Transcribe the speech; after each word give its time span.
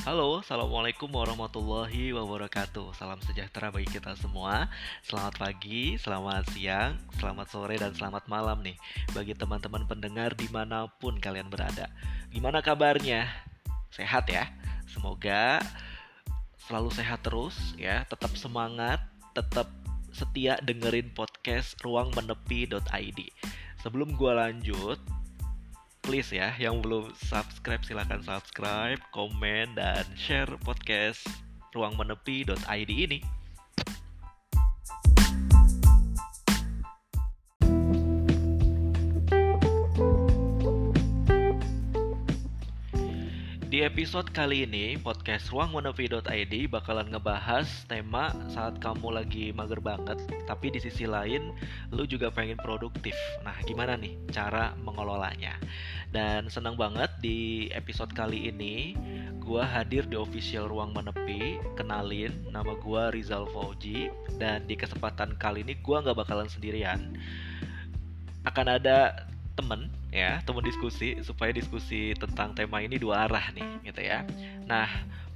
Halo, 0.00 0.40
Assalamualaikum 0.40 1.12
warahmatullahi 1.12 2.16
wabarakatuh. 2.16 2.96
Salam 2.96 3.20
sejahtera 3.20 3.68
bagi 3.68 3.84
kita 3.84 4.16
semua. 4.16 4.72
Selamat 5.04 5.36
pagi, 5.36 6.00
selamat 6.00 6.56
siang, 6.56 6.96
selamat 7.20 7.52
sore, 7.52 7.76
dan 7.76 7.92
selamat 7.92 8.24
malam 8.24 8.64
nih 8.64 8.80
Bagi 9.12 9.36
teman-teman 9.36 9.84
pendengar 9.84 10.32
di 10.32 10.48
mana 10.48 10.88
pun 10.88 11.20
kalian 11.20 11.52
berada. 11.52 11.92
Gimana 12.32 12.64
kabarnya? 12.64 13.28
Sehat 13.92 14.24
ya? 14.32 14.48
Semoga 14.88 15.60
selalu 16.64 16.96
sehat 16.96 17.20
terus 17.20 17.76
ya. 17.76 18.00
Tetap 18.08 18.32
semangat, 18.40 19.04
tetap 19.36 19.68
setia 20.16 20.56
dengerin 20.64 21.12
podcast 21.12 21.76
ruangmenepi.id 21.84 23.20
Sebelum 23.84 24.16
gua 24.16 24.48
lanjut, 24.48 24.96
please 26.02 26.32
ya 26.34 26.52
yang 26.56 26.80
belum 26.82 27.12
subscribe 27.16 27.84
silahkan 27.84 28.20
subscribe, 28.24 29.00
komen 29.14 29.76
dan 29.78 30.04
share 30.16 30.50
podcast 30.64 31.22
ruangmenepi.id 31.72 32.90
ini. 32.90 33.39
Episode 43.80 44.28
kali 44.36 44.68
ini, 44.68 45.00
podcast 45.00 45.48
ruangmenepi.id 45.48 46.68
bakalan 46.68 47.08
ngebahas 47.08 47.64
tema 47.88 48.28
saat 48.52 48.76
kamu 48.76 49.08
lagi 49.08 49.56
mager 49.56 49.80
banget, 49.80 50.20
tapi 50.44 50.68
di 50.68 50.76
sisi 50.84 51.08
lain 51.08 51.48
lu 51.88 52.04
juga 52.04 52.28
pengen 52.28 52.60
produktif. 52.60 53.16
Nah, 53.40 53.56
gimana 53.64 53.96
nih 53.96 54.20
cara 54.36 54.76
mengelolanya? 54.84 55.56
Dan 56.12 56.52
senang 56.52 56.76
banget 56.76 57.08
di 57.24 57.72
episode 57.72 58.12
kali 58.12 58.52
ini 58.52 59.00
gua 59.40 59.64
hadir 59.64 60.04
di 60.04 60.20
official 60.20 60.68
Ruang 60.68 60.92
Menepi. 60.92 61.56
Kenalin, 61.72 62.36
nama 62.52 62.76
gua 62.76 63.08
Rizal 63.08 63.48
Fauji 63.48 64.12
dan 64.36 64.68
di 64.68 64.76
kesempatan 64.76 65.40
kali 65.40 65.64
ini 65.64 65.80
gua 65.80 66.04
nggak 66.04 66.20
bakalan 66.20 66.52
sendirian. 66.52 67.16
Akan 68.44 68.68
ada 68.68 69.24
temen 69.56 69.88
ya 70.10 70.42
temen 70.42 70.66
diskusi 70.66 71.18
supaya 71.22 71.54
diskusi 71.54 72.14
tentang 72.18 72.54
tema 72.54 72.82
ini 72.82 72.98
dua 72.98 73.30
arah 73.30 73.50
nih 73.54 73.86
gitu 73.86 74.02
ya. 74.02 74.26
Nah 74.66 74.90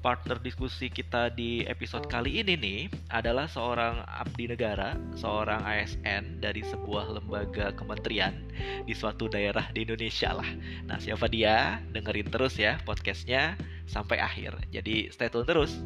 partner 0.04 0.36
diskusi 0.36 0.92
kita 0.92 1.32
di 1.32 1.64
episode 1.64 2.04
kali 2.12 2.44
ini 2.44 2.60
nih 2.60 2.80
adalah 3.08 3.48
seorang 3.48 4.04
abdi 4.04 4.52
negara 4.52 4.92
seorang 5.16 5.64
ASN 5.64 6.44
dari 6.44 6.60
sebuah 6.60 7.16
lembaga 7.16 7.72
kementerian 7.72 8.36
di 8.84 8.92
suatu 8.92 9.32
daerah 9.32 9.64
di 9.72 9.88
Indonesia 9.88 10.36
lah. 10.36 10.50
Nah 10.84 11.00
siapa 11.00 11.24
dia? 11.32 11.80
Dengerin 11.96 12.28
terus 12.28 12.60
ya 12.60 12.76
podcastnya 12.84 13.56
sampai 13.88 14.20
akhir. 14.20 14.60
Jadi 14.68 15.08
stay 15.08 15.32
tune 15.32 15.48
terus 15.48 15.80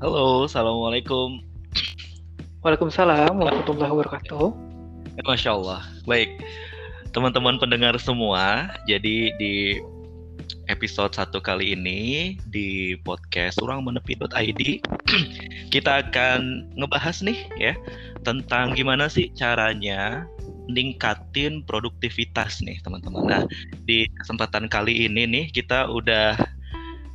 Halo, 0.00 0.48
assalamualaikum. 0.48 1.44
Waalaikumsalam 2.64 3.36
warahmatullahi 3.36 3.92
wabarakatuh. 3.92 4.48
Masya 5.28 5.52
Allah. 5.52 5.84
Baik, 6.08 6.40
teman-teman 7.12 7.60
pendengar 7.60 8.00
semua. 8.00 8.72
Jadi 8.88 9.28
di 9.36 9.76
episode 10.72 11.12
satu 11.12 11.44
kali 11.44 11.76
ini 11.76 12.32
di 12.48 12.96
podcast 13.04 13.60
urangmenepi.id 13.60 14.80
kita 15.76 15.92
akan 16.08 16.72
ngebahas 16.80 17.20
nih 17.20 17.36
ya 17.60 17.76
tentang 18.24 18.72
gimana 18.72 19.04
sih 19.04 19.28
caranya 19.36 20.24
ningkatin 20.72 21.60
produktivitas 21.68 22.64
nih 22.64 22.80
teman-teman. 22.80 23.28
Nah 23.28 23.42
di 23.84 24.08
kesempatan 24.24 24.64
kali 24.72 25.04
ini 25.12 25.28
nih 25.28 25.52
kita 25.52 25.92
udah 25.92 26.40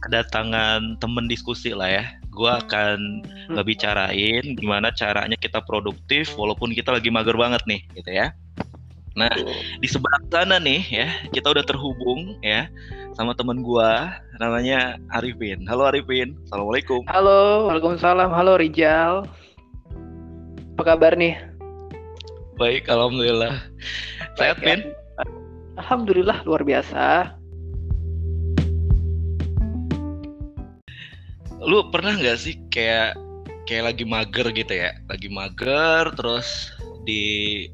kedatangan 0.06 1.02
temen 1.02 1.26
diskusi 1.26 1.74
lah 1.74 1.90
ya 1.90 2.06
gue 2.36 2.52
akan 2.52 3.24
ngebicarain 3.56 4.44
gimana 4.60 4.92
caranya 4.92 5.40
kita 5.40 5.64
produktif 5.64 6.36
walaupun 6.36 6.76
kita 6.76 6.92
lagi 6.92 7.08
mager 7.08 7.40
banget 7.40 7.64
nih 7.64 7.82
gitu 7.96 8.12
ya. 8.12 8.36
Nah 9.16 9.32
di 9.80 9.88
sebelah 9.88 10.20
sana 10.28 10.60
nih 10.60 10.84
ya 10.92 11.08
kita 11.32 11.56
udah 11.56 11.64
terhubung 11.64 12.36
ya 12.44 12.68
sama 13.16 13.32
temen 13.32 13.64
gue 13.64 13.92
namanya 14.44 15.00
Arifin. 15.16 15.64
Halo 15.72 15.88
Arifin, 15.88 16.36
assalamualaikum. 16.44 17.08
Halo, 17.08 17.72
waalaikumsalam. 17.72 18.28
Halo 18.36 18.60
Rijal. 18.60 19.24
Apa 20.76 20.84
kabar 20.84 21.16
nih? 21.16 21.40
Baik, 22.60 22.92
alhamdulillah. 22.92 23.64
Sehat, 24.36 24.60
Pin? 24.60 24.84
Ya. 24.84 25.24
Alhamdulillah 25.80 26.44
luar 26.44 26.68
biasa. 26.68 27.32
Lu 31.66 31.90
pernah 31.90 32.14
nggak 32.14 32.38
sih 32.38 32.56
kayak 32.70 33.18
kayak 33.66 33.94
lagi 33.94 34.06
mager 34.06 34.48
gitu 34.54 34.74
ya? 34.74 34.94
Lagi 35.10 35.28
mager 35.28 36.14
terus 36.14 36.72
di 37.04 37.66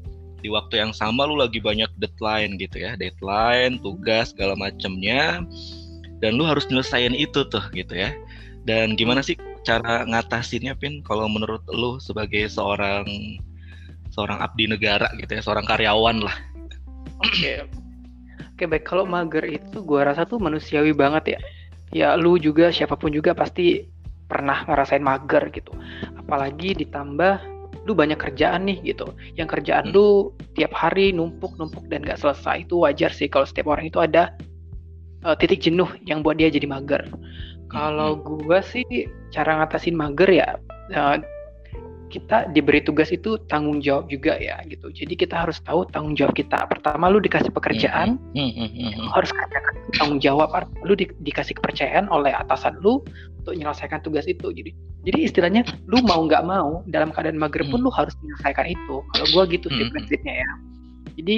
di 0.42 0.50
waktu 0.50 0.82
yang 0.82 0.90
sama 0.90 1.28
lu 1.28 1.38
lagi 1.38 1.60
banyak 1.60 1.88
deadline 2.00 2.56
gitu 2.56 2.80
ya? 2.80 2.96
Deadline 2.96 3.78
tugas 3.84 4.32
segala 4.32 4.56
macemnya. 4.56 5.44
Dan 6.24 6.40
lu 6.40 6.48
harus 6.48 6.64
nyelesain 6.72 7.12
itu 7.12 7.44
tuh 7.52 7.62
gitu 7.76 7.92
ya. 7.92 8.10
Dan 8.64 8.96
gimana 8.96 9.20
sih 9.20 9.36
cara 9.62 10.08
ngatasinnya 10.08 10.72
pin? 10.78 11.04
Kalau 11.04 11.28
menurut 11.28 11.62
lu 11.68 12.00
sebagai 12.00 12.48
seorang 12.48 13.04
seorang 14.12 14.40
abdi 14.40 14.68
negara 14.68 15.08
gitu 15.20 15.36
ya 15.36 15.42
seorang 15.44 15.68
karyawan 15.68 16.24
lah. 16.24 16.36
Oke. 17.22 17.28
Okay. 17.28 17.56
oke 17.60 18.54
okay, 18.56 18.66
baik. 18.66 18.84
Kalau 18.88 19.04
mager 19.04 19.44
itu 19.44 19.84
gua 19.84 20.08
rasa 20.08 20.24
tuh 20.24 20.40
manusiawi 20.40 20.94
banget 20.96 21.36
ya 21.36 21.40
ya 21.92 22.16
lu 22.16 22.40
juga 22.40 22.72
siapa 22.72 22.96
pun 22.96 23.12
juga 23.12 23.36
pasti 23.36 23.84
pernah 24.26 24.64
ngerasain 24.64 25.04
mager 25.04 25.52
gitu 25.52 25.76
apalagi 26.16 26.72
ditambah 26.72 27.44
lu 27.84 27.92
banyak 27.92 28.16
kerjaan 28.16 28.64
nih 28.64 28.80
gitu 28.94 29.12
yang 29.36 29.50
kerjaan 29.50 29.90
hmm. 29.90 29.94
lu 29.94 30.32
tiap 30.56 30.72
hari 30.72 31.12
numpuk 31.12 31.52
numpuk 31.60 31.84
dan 31.92 32.00
gak 32.00 32.16
selesai 32.16 32.64
itu 32.64 32.80
wajar 32.80 33.12
sih 33.12 33.28
kalau 33.28 33.44
setiap 33.44 33.68
orang 33.68 33.92
itu 33.92 33.98
ada 34.00 34.32
uh, 35.26 35.36
titik 35.36 35.60
jenuh 35.60 35.88
yang 36.08 36.24
buat 36.24 36.40
dia 36.40 36.48
jadi 36.48 36.64
mager 36.64 37.04
kalau 37.68 38.16
hmm. 38.16 38.24
gua 38.24 38.64
sih 38.64 38.84
cara 39.34 39.60
ngatasin 39.60 39.98
mager 39.98 40.30
ya 40.30 40.48
uh, 40.96 41.20
kita 42.12 42.52
diberi 42.52 42.84
tugas 42.84 43.08
itu 43.08 43.40
tanggung 43.48 43.80
jawab 43.80 44.12
juga 44.12 44.36
ya 44.36 44.60
gitu. 44.68 44.92
Jadi 44.92 45.16
kita 45.16 45.48
harus 45.48 45.56
tahu 45.64 45.88
tanggung 45.88 46.12
jawab 46.12 46.36
kita. 46.36 46.68
Pertama 46.68 47.08
lu 47.08 47.24
dikasih 47.24 47.48
pekerjaan, 47.48 48.20
mm 48.36 48.50
-hmm. 48.52 49.08
harus 49.16 49.32
kerjakan 49.32 49.74
tanggung 49.96 50.20
jawab. 50.20 50.52
Lu 50.84 50.92
di, 50.92 51.08
dikasih 51.24 51.56
kepercayaan 51.56 52.12
oleh 52.12 52.36
atasan 52.36 52.76
lu 52.84 53.00
untuk 53.40 53.56
menyelesaikan 53.56 54.04
tugas 54.04 54.28
itu. 54.28 54.52
Jadi 54.52 54.76
jadi 55.02 55.18
istilahnya 55.24 55.62
lu 55.88 56.04
mau 56.04 56.22
nggak 56.28 56.44
mau 56.44 56.84
dalam 56.86 57.10
keadaan 57.10 57.40
mager 57.40 57.64
pun 57.66 57.82
mm. 57.82 57.84
lu 57.88 57.90
harus 57.90 58.14
menyelesaikan 58.20 58.66
itu. 58.70 58.96
Kalau 59.02 59.26
gua 59.34 59.42
gitu 59.48 59.66
sih 59.72 59.84
mm. 59.88 59.90
prinsipnya 59.96 60.34
ya. 60.44 60.50
Jadi 61.16 61.36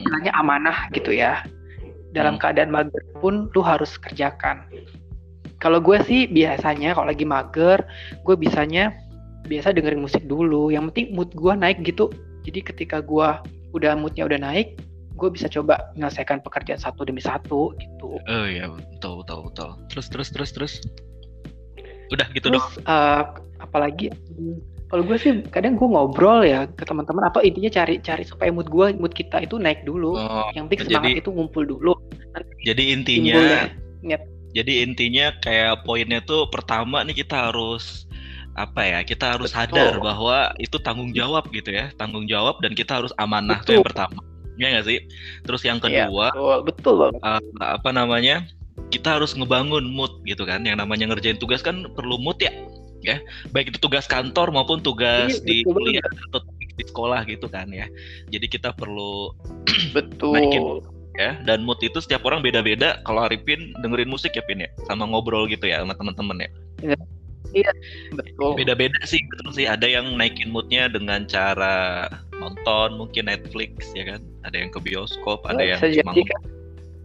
istilahnya 0.00 0.32
amanah 0.34 0.88
gitu 0.96 1.12
ya. 1.12 1.44
Dalam 2.16 2.40
keadaan 2.40 2.72
mager 2.72 3.02
pun 3.20 3.46
lu 3.52 3.60
harus 3.62 3.94
kerjakan. 4.00 4.64
Kalau 5.62 5.80
gue 5.80 5.96
sih 6.04 6.28
biasanya 6.28 6.92
kalau 6.92 7.08
lagi 7.08 7.24
mager, 7.24 7.88
gue 8.20 8.36
bisanya 8.36 8.92
biasa 9.44 9.76
dengerin 9.76 10.02
musik 10.02 10.24
dulu. 10.24 10.72
Yang 10.72 10.92
penting 10.92 11.06
mood 11.14 11.30
gue 11.36 11.52
naik 11.52 11.84
gitu. 11.84 12.10
Jadi 12.44 12.60
ketika 12.60 13.00
gue 13.00 13.28
udah 13.74 13.92
moodnya 13.98 14.24
udah 14.28 14.38
naik 14.38 14.78
gue 15.14 15.28
bisa 15.30 15.46
coba 15.46 15.94
menyelesaikan 15.94 16.42
pekerjaan 16.42 16.80
satu 16.82 17.06
demi 17.06 17.22
satu 17.22 17.70
gitu. 17.78 18.18
Oh 18.18 18.46
iya 18.46 18.66
betul 18.66 19.22
betul 19.22 19.46
betul. 19.46 19.70
Terus 19.90 20.06
terus 20.10 20.28
terus 20.34 20.50
terus? 20.50 20.72
Udah 22.10 22.26
gitu 22.34 22.50
terus, 22.50 22.60
dong 22.60 22.86
uh, 22.90 23.38
apalagi 23.62 24.10
kalau 24.90 25.02
gue 25.06 25.16
sih 25.18 25.42
kadang 25.50 25.78
gue 25.78 25.86
ngobrol 25.86 26.42
ya 26.42 26.66
ke 26.66 26.82
teman-teman. 26.82 27.30
Atau 27.30 27.46
intinya 27.46 27.70
cari 27.70 28.02
cari 28.02 28.26
supaya 28.26 28.50
mood 28.50 28.66
gue 28.66 28.98
mood 28.98 29.14
kita 29.14 29.46
itu 29.46 29.54
naik 29.54 29.86
dulu. 29.86 30.18
Oh, 30.18 30.50
yang 30.58 30.66
penting 30.66 30.90
semangat 30.90 31.14
jadi, 31.14 31.22
itu 31.22 31.30
ngumpul 31.30 31.62
dulu. 31.62 31.94
Jadi 32.66 32.82
intinya 32.90 33.70
jadi 34.54 34.86
intinya 34.86 35.34
kayak 35.42 35.82
poinnya 35.82 36.22
tuh 36.22 36.46
pertama 36.46 37.02
nih 37.02 37.26
kita 37.26 37.50
harus 37.50 38.06
apa 38.54 38.80
ya 38.86 38.98
kita 39.02 39.34
harus 39.34 39.50
betul. 39.50 39.66
sadar 39.66 39.98
bahwa 39.98 40.54
itu 40.62 40.78
tanggung 40.78 41.10
jawab 41.10 41.50
gitu 41.50 41.74
ya 41.74 41.90
tanggung 41.98 42.30
jawab 42.30 42.62
dan 42.62 42.72
kita 42.74 43.02
harus 43.02 43.10
amanah 43.18 43.58
betul. 43.58 43.66
tuh 43.66 43.72
yang 43.78 43.86
pertama 43.86 44.20
ya 44.58 44.66
nggak 44.70 44.86
sih? 44.86 44.98
Terus 45.42 45.62
yang 45.66 45.78
iya, 45.82 46.06
kedua 46.06 46.30
ya, 46.30 46.62
betul, 46.62 46.94
betul 47.10 47.18
uh, 47.22 47.42
apa 47.58 47.90
namanya 47.90 48.46
kita 48.90 49.18
harus 49.18 49.34
ngebangun 49.34 49.86
mood 49.90 50.22
gitu 50.26 50.46
kan 50.46 50.62
yang 50.62 50.78
namanya 50.78 51.10
ngerjain 51.10 51.38
tugas 51.38 51.62
kan 51.62 51.86
perlu 51.94 52.18
mood 52.18 52.38
ya 52.38 52.50
ya. 53.04 53.20
Baik 53.50 53.74
itu 53.74 53.78
tugas 53.82 54.06
kantor 54.08 54.54
maupun 54.54 54.80
tugas 54.80 55.42
iya, 55.42 55.46
di 55.46 55.56
kuliah 55.66 56.08
atau 56.30 56.40
di 56.58 56.84
sekolah 56.86 57.26
gitu 57.28 57.46
kan 57.50 57.68
ya. 57.70 57.86
Jadi 58.30 58.46
kita 58.46 58.74
perlu 58.74 59.34
betul. 59.96 60.34
naikin 60.34 60.64
ya 61.14 61.38
dan 61.46 61.62
mood 61.62 61.78
itu 61.82 61.98
setiap 61.98 62.22
orang 62.26 62.42
beda-beda. 62.42 63.02
Kalau 63.02 63.26
Arifin 63.26 63.74
dengerin 63.82 64.10
musik 64.10 64.34
ya 64.34 64.42
Pin 64.46 64.62
ya 64.62 64.70
sama 64.86 65.06
ngobrol 65.06 65.50
gitu 65.50 65.66
ya 65.66 65.82
sama 65.82 65.94
teman-teman 65.98 66.46
ya, 66.46 66.50
ya 66.94 66.98
Iya, 67.54 67.70
betul. 68.12 68.58
Beda-beda 68.58 68.98
sih, 69.06 69.22
betul 69.30 69.54
sih. 69.54 69.64
Ada 69.64 69.86
yang 69.86 70.18
naikin 70.18 70.50
moodnya 70.50 70.90
dengan 70.90 71.22
cara 71.24 72.10
nonton 72.34 72.98
mungkin 72.98 73.30
Netflix 73.30 73.94
ya 73.94 74.04
kan. 74.04 74.20
Ada 74.42 74.56
yang 74.60 74.70
ke 74.70 74.82
bioskop, 74.82 75.46
ada 75.46 75.62
Oh, 75.62 75.64
yang 75.64 75.78
cuma 75.80 76.12
kan. 76.12 76.40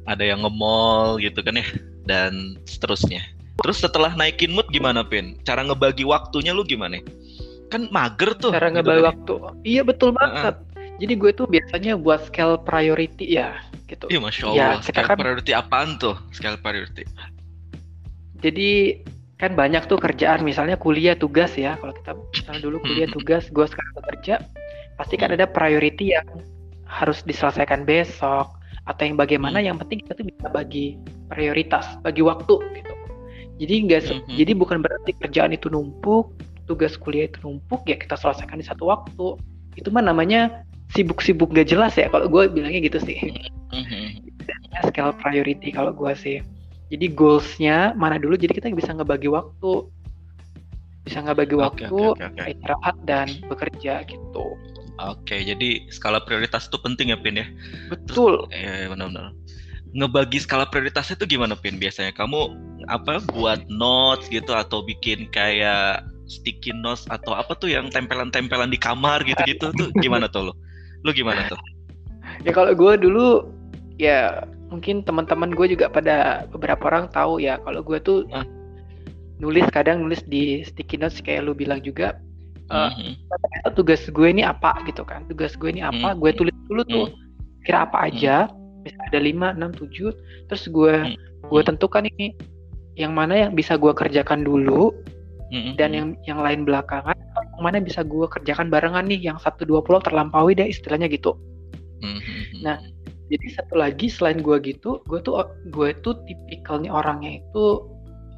ada 0.10 0.24
yang 0.25 0.42
nge-mall 0.42 1.22
gitu 1.22 1.40
kan 1.40 1.56
ya 1.56 1.68
dan 2.04 2.57
seterusnya. 2.66 3.22
Terus 3.62 3.78
setelah 3.78 4.16
naikin 4.16 4.50
mood 4.50 4.66
gimana 4.69 5.06
Pin? 5.06 5.38
Cara 5.46 5.62
ngebagi 5.62 6.01
waktunya 6.04 6.50
lu 6.51 6.66
gimana? 6.66 6.98
Kan 7.69 7.86
mager 7.94 8.34
tuh. 8.34 8.50
cara 8.50 8.74
gitu 8.74 8.81
ngebagi 8.81 8.98
kan 8.98 9.06
ya. 9.06 9.10
waktu. 9.13 9.34
Iya 9.63 9.81
betul 9.86 10.10
banget. 10.12 10.56
Jadi 11.00 11.13
gue 11.16 11.31
tuh 11.31 11.48
biasanya 11.48 11.94
buat 11.96 12.28
scale 12.28 12.60
priority 12.60 13.38
ya 13.38 13.56
gitu. 13.88 14.10
Iya 14.12 14.19
masya 14.19 14.44
Ya, 14.51 14.68
Allah. 14.75 14.81
kita 14.84 15.00
Scale 15.00 15.07
kan- 15.07 15.19
priority 15.22 15.51
apaan 15.54 15.90
tuh? 15.96 16.16
Scale 16.34 16.57
priority. 16.60 17.04
Jadi 18.40 19.00
kan 19.39 19.56
banyak 19.56 19.88
tuh 19.88 19.95
kerjaan 19.95 20.44
misalnya 20.44 20.75
kuliah 20.75 21.15
tugas 21.15 21.56
ya. 21.56 21.80
Kalau 21.80 21.95
kita 21.95 22.12
misalnya 22.36 22.62
dulu 22.62 22.77
kuliah 22.83 23.07
Hmm. 23.07 23.15
tugas, 23.15 23.47
gue 23.47 23.65
sekarang 23.65 23.94
bekerja, 24.03 24.36
pasti 25.00 25.15
kan 25.15 25.31
ada 25.31 25.47
priority 25.47 26.12
yang 26.12 26.27
harus 26.83 27.24
diselesaikan 27.24 27.88
besok 27.88 28.51
atau 28.83 29.01
yang 29.07 29.15
bagaimana 29.15 29.63
Hmm. 29.63 29.68
yang 29.71 29.77
penting 29.80 30.03
kita 30.03 30.19
tuh 30.19 30.27
bisa 30.27 30.47
bagi 30.51 31.00
prioritas, 31.31 31.88
bagi 32.03 32.19
waktu 32.19 32.51
gitu. 32.75 32.94
Jadi 33.59 33.74
enggak 33.80 34.01
Mhm. 34.07 34.36
jadi 34.36 34.51
bukan 34.56 34.77
berarti 34.83 35.12
kerjaan 35.15 35.51
itu 35.56 35.71
numpuk, 35.71 36.36
tugas 36.68 37.00
kuliah 37.00 37.27
itu 37.27 37.39
numpuk 37.44 37.88
ya 37.88 37.95
kita 37.95 38.19
selesaikan 38.19 38.59
di 38.59 38.68
satu 38.68 38.91
waktu. 38.91 39.39
Itu 39.80 39.88
mah 39.91 40.03
namanya 40.03 40.68
sibuk-sibuk 40.91 41.56
gak 41.56 41.69
jelas 41.71 41.95
ya 41.95 42.12
kalau 42.12 42.27
gue 42.27 42.44
bilangnya 42.51 42.83
gitu 42.83 43.00
sih. 43.00 43.15
Mhm. 43.71 44.36
Biasanya 44.44 44.80
scale 44.91 45.15
priority 45.15 45.71
kalau 45.71 45.95
gue 45.95 46.12
sih. 46.18 46.44
Jadi 46.89 47.06
goalsnya 47.13 47.94
mana 47.94 48.18
dulu 48.18 48.33
jadi 48.33 48.53
kita 48.53 48.74
bisa 48.74 48.91
ngebagi 48.97 49.30
waktu. 49.30 49.86
Bisa 51.06 51.25
ngebagi 51.25 51.56
waktu, 51.57 51.86
oke, 51.89 52.21
oke, 52.21 52.38
oke. 52.38 52.44
istirahat 52.50 52.95
dan 53.06 53.27
bekerja 53.50 54.06
gitu. 54.06 54.45
Oke, 55.00 55.41
jadi 55.41 55.88
skala 55.89 56.19
prioritas 56.21 56.68
itu 56.68 56.75
penting 56.81 57.15
ya 57.15 57.18
Pin 57.18 57.39
ya. 57.39 57.47
Betul. 57.88 58.45
Eh 58.51 58.89
benar-benar. 58.91 59.31
Ngebagi 59.95 60.44
skala 60.44 60.68
prioritasnya 60.68 61.15
itu 61.18 61.39
gimana 61.39 61.56
Pin 61.56 61.80
biasanya? 61.80 62.12
Kamu 62.13 62.51
apa 62.91 63.24
buat 63.31 63.63
notes 63.71 64.27
gitu 64.27 64.51
atau 64.51 64.83
bikin 64.83 65.31
kayak 65.31 66.03
sticky 66.30 66.75
notes 66.75 67.07
atau 67.09 67.33
apa 67.33 67.57
tuh 67.57 67.71
yang 67.74 67.89
tempelan-tempelan 67.89 68.69
di 68.69 68.77
kamar 68.77 69.24
gitu-gitu 69.25 69.71
tuh 69.74 69.89
gimana 70.03 70.27
tuh 70.27 70.51
lo? 70.51 70.53
Lu 71.07 71.15
gimana 71.15 71.47
tuh? 71.47 71.57
Ya 72.44 72.51
kalau 72.51 72.75
gue 72.75 72.94
dulu 73.00 73.50
ya 73.97 74.45
mungkin 74.69 75.01
teman-teman 75.01 75.50
gue 75.51 75.74
juga 75.74 75.89
pada 75.89 76.45
beberapa 76.48 76.88
orang 76.88 77.10
tahu 77.10 77.42
ya 77.42 77.57
kalau 77.62 77.81
gue 77.81 77.98
tuh 78.00 78.25
Ah. 78.30 78.45
nulis 79.39 79.66
kadang 79.71 80.04
nulis 80.04 80.21
di 80.24 80.62
sticky 80.62 81.00
notes 81.00 81.19
kayak 81.19 81.44
lu 81.44 81.54
bilang 81.54 81.80
juga 81.80 82.16
ternyata 83.25 83.69
tugas 83.74 84.06
gue 84.06 84.27
ini 84.30 84.45
apa 84.45 84.77
gitu 84.86 85.01
kan 85.01 85.25
tugas 85.25 85.57
gue 85.57 85.74
ini 85.74 85.81
apa 85.81 86.13
Hmm. 86.13 86.19
gue 86.21 86.31
tulis 86.31 86.54
dulu 86.69 86.81
tuh 86.86 87.07
kira 87.66 87.89
apa 87.89 88.06
aja 88.06 88.45
misalnya 88.86 89.06
ada 89.10 89.19
5, 89.19 89.48
6, 89.57 89.71
7 89.74 90.13
terus 90.48 90.63
gue 90.69 90.94
Hmm. 90.94 91.15
gue 91.50 91.62
tentukan 91.65 92.06
ini 92.06 92.38
yang 92.94 93.15
mana 93.15 93.48
yang 93.48 93.51
bisa 93.56 93.74
gue 93.74 93.89
kerjakan 93.89 94.45
dulu 94.45 94.94
Mhm. 95.50 95.81
dan 95.81 95.89
yang 95.98 96.07
yang 96.30 96.39
lain 96.44 96.62
belakangan 96.62 97.18
yang 97.33 97.63
mana 97.63 97.81
bisa 97.81 98.06
gue 98.06 98.27
kerjakan 98.30 98.69
barengan 98.69 99.07
nih 99.07 99.33
yang 99.33 99.42
satu 99.42 99.65
dua 99.65 99.81
pulau 99.81 99.98
terlampaui 99.98 100.54
deh 100.54 100.69
istilahnya 100.69 101.10
gitu 101.10 101.33
Mhm. 102.00 102.63
Nah, 102.63 102.80
jadi 103.30 103.46
satu 103.56 103.78
lagi 103.78 104.10
selain 104.10 104.42
gue 104.42 104.58
gitu 104.66 105.00
gue 105.06 105.20
tuh 105.22 105.38
gue 105.70 105.90
tuh 106.02 106.18
tipikalnya 106.26 106.90
orangnya 106.90 107.40
itu 107.40 107.86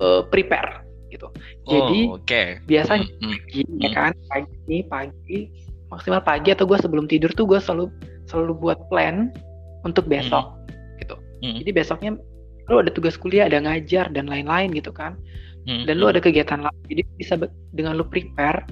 eh, 0.03 0.21
prepare 0.27 0.83
gitu 1.11 1.27
jadi 1.67 1.99
oh, 2.07 2.19
oke. 2.19 2.43
biasanya 2.67 3.07
Mhm. 3.19 3.31
pagi 3.31 3.61
ya 3.83 3.89
kan 3.91 4.11
pagi 4.31 4.77
pagi 4.87 5.39
maksimal 5.91 6.23
pagi 6.23 6.49
atau 6.55 6.63
gue 6.63 6.79
sebelum 6.79 7.05
tidur 7.07 7.31
tuh 7.35 7.43
gue 7.47 7.59
selalu 7.59 7.91
selalu 8.31 8.53
buat 8.59 8.79
plan 8.87 9.31
untuk 9.83 10.07
besok 10.07 10.55
gitu 11.03 11.15
Mhm. 11.43 11.63
jadi 11.63 11.71
besoknya 11.75 12.11
lu 12.71 12.79
ada 12.79 12.91
tugas 12.93 13.19
kuliah 13.19 13.51
ada 13.51 13.59
ngajar 13.59 14.07
dan 14.15 14.31
lain-lain 14.31 14.71
gitu 14.71 14.95
kan 14.95 15.19
Mhm. 15.67 15.83
dan 15.91 15.95
lu 15.99 16.07
ada 16.07 16.23
kegiatan 16.23 16.63
lain 16.63 16.81
jadi 16.87 17.03
bisa 17.19 17.35
dengan 17.75 17.99
lu 17.99 18.07
prepare 18.07 18.63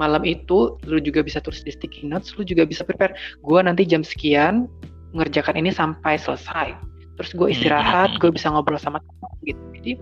malam 0.00 0.24
itu 0.24 0.80
lu 0.88 0.96
juga 1.04 1.20
bisa 1.20 1.38
tulis 1.44 1.60
di 1.60 1.70
sticky 1.76 2.08
notes 2.08 2.32
lu 2.40 2.42
juga 2.48 2.64
bisa 2.64 2.80
prepare 2.82 3.12
gue 3.44 3.60
nanti 3.60 3.84
jam 3.84 4.00
sekian 4.00 4.64
mengerjakan 5.12 5.60
ini 5.60 5.70
sampai 5.70 6.16
selesai 6.16 6.74
terus 7.16 7.30
gue 7.32 7.48
istirahat 7.52 8.16
Mhm. 8.16 8.20
gue 8.20 8.30
bisa 8.32 8.48
ngobrol 8.48 8.80
sama 8.80 8.98
teman 9.00 9.32
gitu 9.44 9.62
jadi 9.78 9.92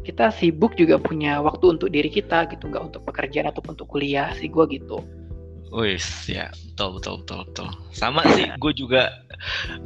kita 0.00 0.32
sibuk 0.32 0.72
juga 0.76 0.96
punya 0.96 1.40
waktu 1.40 1.76
untuk 1.76 1.88
diri 1.88 2.08
kita 2.08 2.48
gitu 2.48 2.68
nggak 2.68 2.84
untuk 2.92 3.02
pekerjaan 3.04 3.48
ataupun 3.48 3.76
untuk 3.76 3.88
kuliah 3.88 4.32
sih 4.36 4.48
gue 4.48 4.64
gitu 4.70 5.00
Wis, 5.70 6.26
ya 6.26 6.50
betul 6.74 6.98
betul 6.98 7.14
betul 7.22 7.38
betul. 7.46 7.68
Sama 7.94 8.26
sih, 8.34 8.42
gue 8.58 8.72
juga 8.74 9.06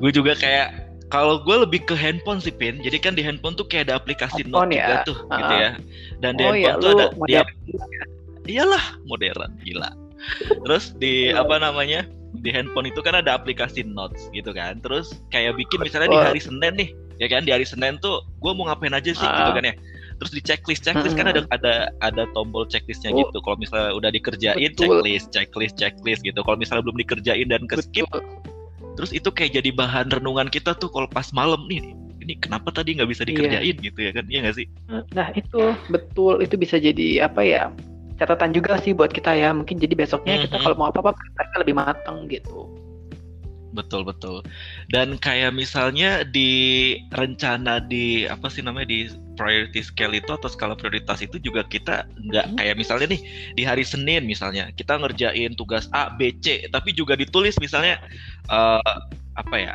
gue 0.00 0.09
juga 0.09 0.32
kayak 0.32 0.73
kalau 1.12 1.44
gue 1.44 1.61
lebih 1.61 1.85
ke 1.85 1.93
handphone 1.93 2.41
sih 2.41 2.49
pin. 2.49 2.81
Jadi 2.81 2.97
kan 2.97 3.12
di 3.12 3.20
handphone 3.20 3.53
tuh 3.53 3.69
kayak 3.69 3.93
ada 3.93 4.00
aplikasi 4.00 4.49
Handphone 4.49 4.73
note 4.73 4.81
juga 4.81 4.94
ya? 4.97 5.05
tuh, 5.05 5.19
Ah. 5.29 5.37
gitu 5.37 5.55
ya. 5.61 5.70
Dan 6.25 6.31
di 6.41 6.44
oh 6.49 6.56
ya 6.56 6.73
handphone 6.73 6.81
tuh 6.81 6.88
lu 6.88 6.97
ada 6.97 7.06
model 7.12 7.29
dia 7.29 7.43
iyalah 8.49 8.85
modern 9.05 9.50
gila. 9.61 9.91
Terus 10.65 10.85
di 10.97 11.29
Iya. 11.29 11.44
apa 11.44 11.55
namanya 11.61 12.00
di 12.44 12.52
handphone 12.52 12.93
itu 12.93 13.00
kan 13.00 13.17
ada 13.17 13.32
aplikasi 13.32 13.81
notes 13.82 14.29
gitu 14.31 14.52
kan. 14.52 14.76
Terus 14.85 15.17
kayak 15.32 15.56
bikin 15.56 15.81
misalnya 15.81 16.12
di 16.12 16.19
hari 16.20 16.41
Senin 16.44 16.76
nih, 16.76 16.88
ya 17.17 17.26
kan 17.26 17.43
di 17.43 17.50
hari 17.50 17.64
Senin 17.64 17.96
tuh 17.99 18.20
gue 18.38 18.52
mau 18.52 18.69
ngapain 18.69 18.93
aja 18.93 19.11
sih 19.11 19.25
Ah. 19.25 19.41
gitu 19.43 19.52
kan 19.56 19.64
ya. 19.64 19.75
Terus 20.14 20.31
di 20.31 20.41
checklist 20.44 20.85
checklist 20.85 21.17
kan 21.17 21.26
ada 21.26 21.43
ada 21.50 21.88
ada 21.99 22.23
tombol 22.37 22.69
checklistnya 22.69 23.11
Oh. 23.11 23.25
gitu. 23.25 23.41
Kalau 23.41 23.56
misalnya 23.56 23.96
udah 23.96 24.11
dikerjain 24.12 24.70
Betul. 24.76 25.00
checklist 25.02 25.26
checklist 25.32 25.75
checklist 25.75 26.20
gitu. 26.23 26.38
Kalau 26.38 26.55
misalnya 26.55 26.85
belum 26.85 27.00
dikerjain 27.00 27.49
dan 27.49 27.64
ke 27.64 27.81
skip, 27.81 28.06
terus 28.94 29.11
itu 29.11 29.26
kayak 29.32 29.58
jadi 29.58 29.73
bahan 29.73 30.12
renungan 30.12 30.52
kita 30.52 30.76
tuh 30.76 30.93
kalau 30.93 31.08
pas 31.08 31.32
malam 31.32 31.64
nih. 31.67 31.96
Ini 32.25 32.41
kenapa 32.41 32.73
tadi 32.73 32.96
nggak 32.96 33.11
bisa 33.11 33.20
Iya. 33.25 33.29
dikerjain 33.32 33.76
gitu 33.82 33.99
ya 34.00 34.11
kan? 34.12 34.25
Iya 34.29 34.38
nggak 34.44 34.56
sih? 34.56 34.67
nah 35.12 35.29
itu 35.35 35.61
betul 35.88 36.41
itu 36.41 36.55
bisa 36.56 36.76
jadi 36.79 37.26
apa 37.26 37.43
ya 37.43 37.69
catatan 38.15 38.55
juga 38.55 38.79
sih 38.79 38.95
buat 38.95 39.11
kita 39.11 39.35
ya 39.35 39.51
mungkin 39.51 39.79
jadi 39.83 39.95
besoknya 39.95 40.47
kita 40.47 40.57
Mhm. 40.59 40.63
kalau 40.65 40.77
mau 40.79 40.89
apa-apa 40.91 41.13
kita 41.19 41.57
lebih 41.63 41.75
matang 41.75 42.27
gitu 42.31 42.71
Betul 43.75 44.07
betul. 44.07 44.39
Dan 44.95 45.19
kayak 45.19 45.51
misalnya 45.51 46.23
di 46.23 46.94
rencana 47.11 47.83
di 47.83 48.23
apa 48.23 48.47
sih 48.47 48.63
namanya 48.63 48.87
di 48.87 49.11
priority 49.35 49.83
scale 49.83 50.15
itu 50.15 50.31
atau 50.31 50.47
skala 50.47 50.79
prioritas 50.79 51.19
itu 51.19 51.43
juga 51.43 51.67
kita 51.67 52.06
nggak 52.31 52.55
Hmm. 52.55 52.56
kayak 52.63 52.79
misalnya 52.79 53.19
nih 53.19 53.21
di 53.59 53.67
hari 53.67 53.83
Senin 53.83 54.31
misalnya 54.31 54.71
kita 54.79 54.94
ngerjain 54.94 55.59
tugas 55.59 55.91
A, 55.91 56.15
B, 56.15 56.31
C, 56.39 56.71
tapi 56.71 56.94
juga 56.94 57.19
ditulis 57.19 57.59
misalnya 57.59 57.99
eh, 58.47 58.94
apa 59.35 59.56
ya 59.59 59.75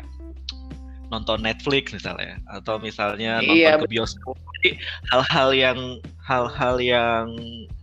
nonton 1.12 1.44
Netflix 1.44 1.92
misalnya 1.92 2.40
atau 2.48 2.80
misalnya 2.80 3.44
nonton 3.44 3.52
Iya, 3.52 3.84
ke 3.84 3.86
bioskop. 3.90 4.32
Jadi 4.64 4.80
hal-hal 5.12 5.48
yang 5.52 5.78
hal-hal 6.24 6.80
yang 6.80 7.36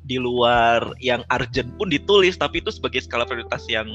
di 0.08 0.16
luar 0.16 0.96
yang 1.04 1.22
urgent 1.28 1.68
pun 1.76 1.92
ditulis 1.92 2.40
tapi 2.40 2.64
itu 2.64 2.72
sebagai 2.72 3.04
skala 3.04 3.28
prioritas 3.28 3.68
yang 3.68 3.86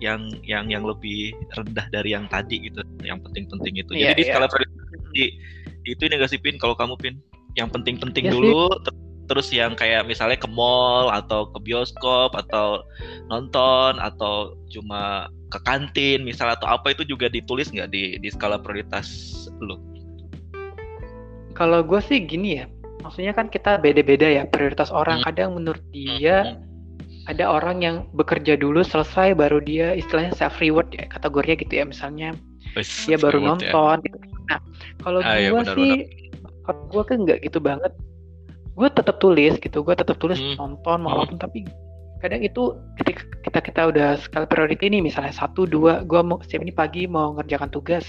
yang 0.00 0.32
yang 0.42 0.66
yang 0.72 0.82
lebih 0.82 1.36
rendah 1.54 1.86
dari 1.92 2.16
yang 2.16 2.24
tadi 2.32 2.58
gitu. 2.66 2.80
Yang 3.04 3.28
penting-penting 3.28 3.84
itu. 3.84 3.92
Iya, 3.92 4.10
jadi 4.10 4.12
di 4.16 4.24
iya. 4.24 4.32
skala 4.32 4.46
prioritas 4.48 5.00
di, 5.12 5.24
itu 5.84 6.02
ini 6.08 6.14
gak 6.16 6.32
sih 6.32 6.40
pin? 6.40 6.56
Kalau 6.56 6.72
kamu 6.72 6.96
pin? 6.98 7.14
Yang 7.54 7.68
penting-penting 7.76 8.24
sih. 8.26 8.32
dulu 8.32 8.72
ter- 8.80 9.00
terus 9.30 9.48
yang 9.54 9.78
kayak 9.78 10.08
misalnya 10.08 10.34
ke 10.34 10.50
mall 10.50 11.08
atau 11.12 11.46
ke 11.52 11.58
bioskop 11.62 12.34
atau 12.34 12.82
nonton 13.30 13.96
atau 14.02 14.58
cuma 14.68 15.30
ke 15.48 15.62
kantin 15.62 16.26
misalnya 16.26 16.58
atau 16.58 16.68
apa 16.68 16.96
itu 16.96 17.06
juga 17.06 17.30
ditulis 17.30 17.70
nggak 17.70 17.92
di 17.92 18.18
di 18.18 18.28
skala 18.32 18.58
prioritas 18.58 19.08
lu? 19.60 19.76
Kalau 21.52 21.84
gue 21.84 22.00
sih 22.00 22.24
gini 22.24 22.64
ya 22.64 22.66
maksudnya 23.02 23.32
kan 23.32 23.46
kita 23.46 23.76
beda-beda 23.76 24.24
ya 24.24 24.42
prioritas 24.46 24.88
orang. 24.88 25.20
Hmm. 25.20 25.26
kadang 25.28 25.50
menurut 25.54 25.82
dia 25.90 26.56
ada 27.24 27.44
orang 27.46 27.78
yang 27.78 27.96
bekerja 28.12 28.54
dulu 28.54 28.82
selesai 28.82 29.34
baru 29.34 29.62
dia 29.62 29.94
istilahnya 29.94 30.34
self 30.34 30.58
reward 30.58 30.90
ya 30.90 31.06
kategorinya 31.06 31.58
gitu 31.58 31.72
ya. 31.76 31.84
Misalnya 31.84 32.34
Wis, 32.74 32.88
dia 33.04 33.18
baru 33.18 33.38
ya. 33.38 33.46
nonton. 33.52 33.96
Nah 34.50 34.58
kalau 35.00 35.18
Ah, 35.22 35.38
gue 35.38 35.50
benar, 35.54 35.76
sih 35.76 35.92
kalau 36.62 36.82
gue 36.88 37.02
kan 37.04 37.16
nggak 37.22 37.38
gitu 37.42 37.58
banget. 37.58 37.92
Gue 38.72 38.88
tetap 38.88 39.20
tulis 39.20 39.54
gitu 39.58 39.84
gue 39.84 39.94
tetap 39.94 40.16
tulis 40.16 40.40
Hmm. 40.40 40.56
nonton 40.56 40.98
mau 41.04 41.22
Hmm. 41.22 41.36
tapi 41.36 41.66
kadang 42.18 42.38
itu 42.38 42.78
ketika 43.02 43.22
kita 43.42 43.58
kita 43.60 43.82
udah 43.90 44.08
skala 44.16 44.46
priority 44.46 44.86
ini 44.86 45.02
misalnya 45.02 45.34
satu 45.34 45.66
dua 45.66 46.06
gue 46.06 46.22
mau 46.22 46.38
siap 46.40 46.62
ini 46.62 46.70
pagi 46.70 47.06
mau 47.06 47.34
ngerjakan 47.34 47.68
tugas. 47.68 48.06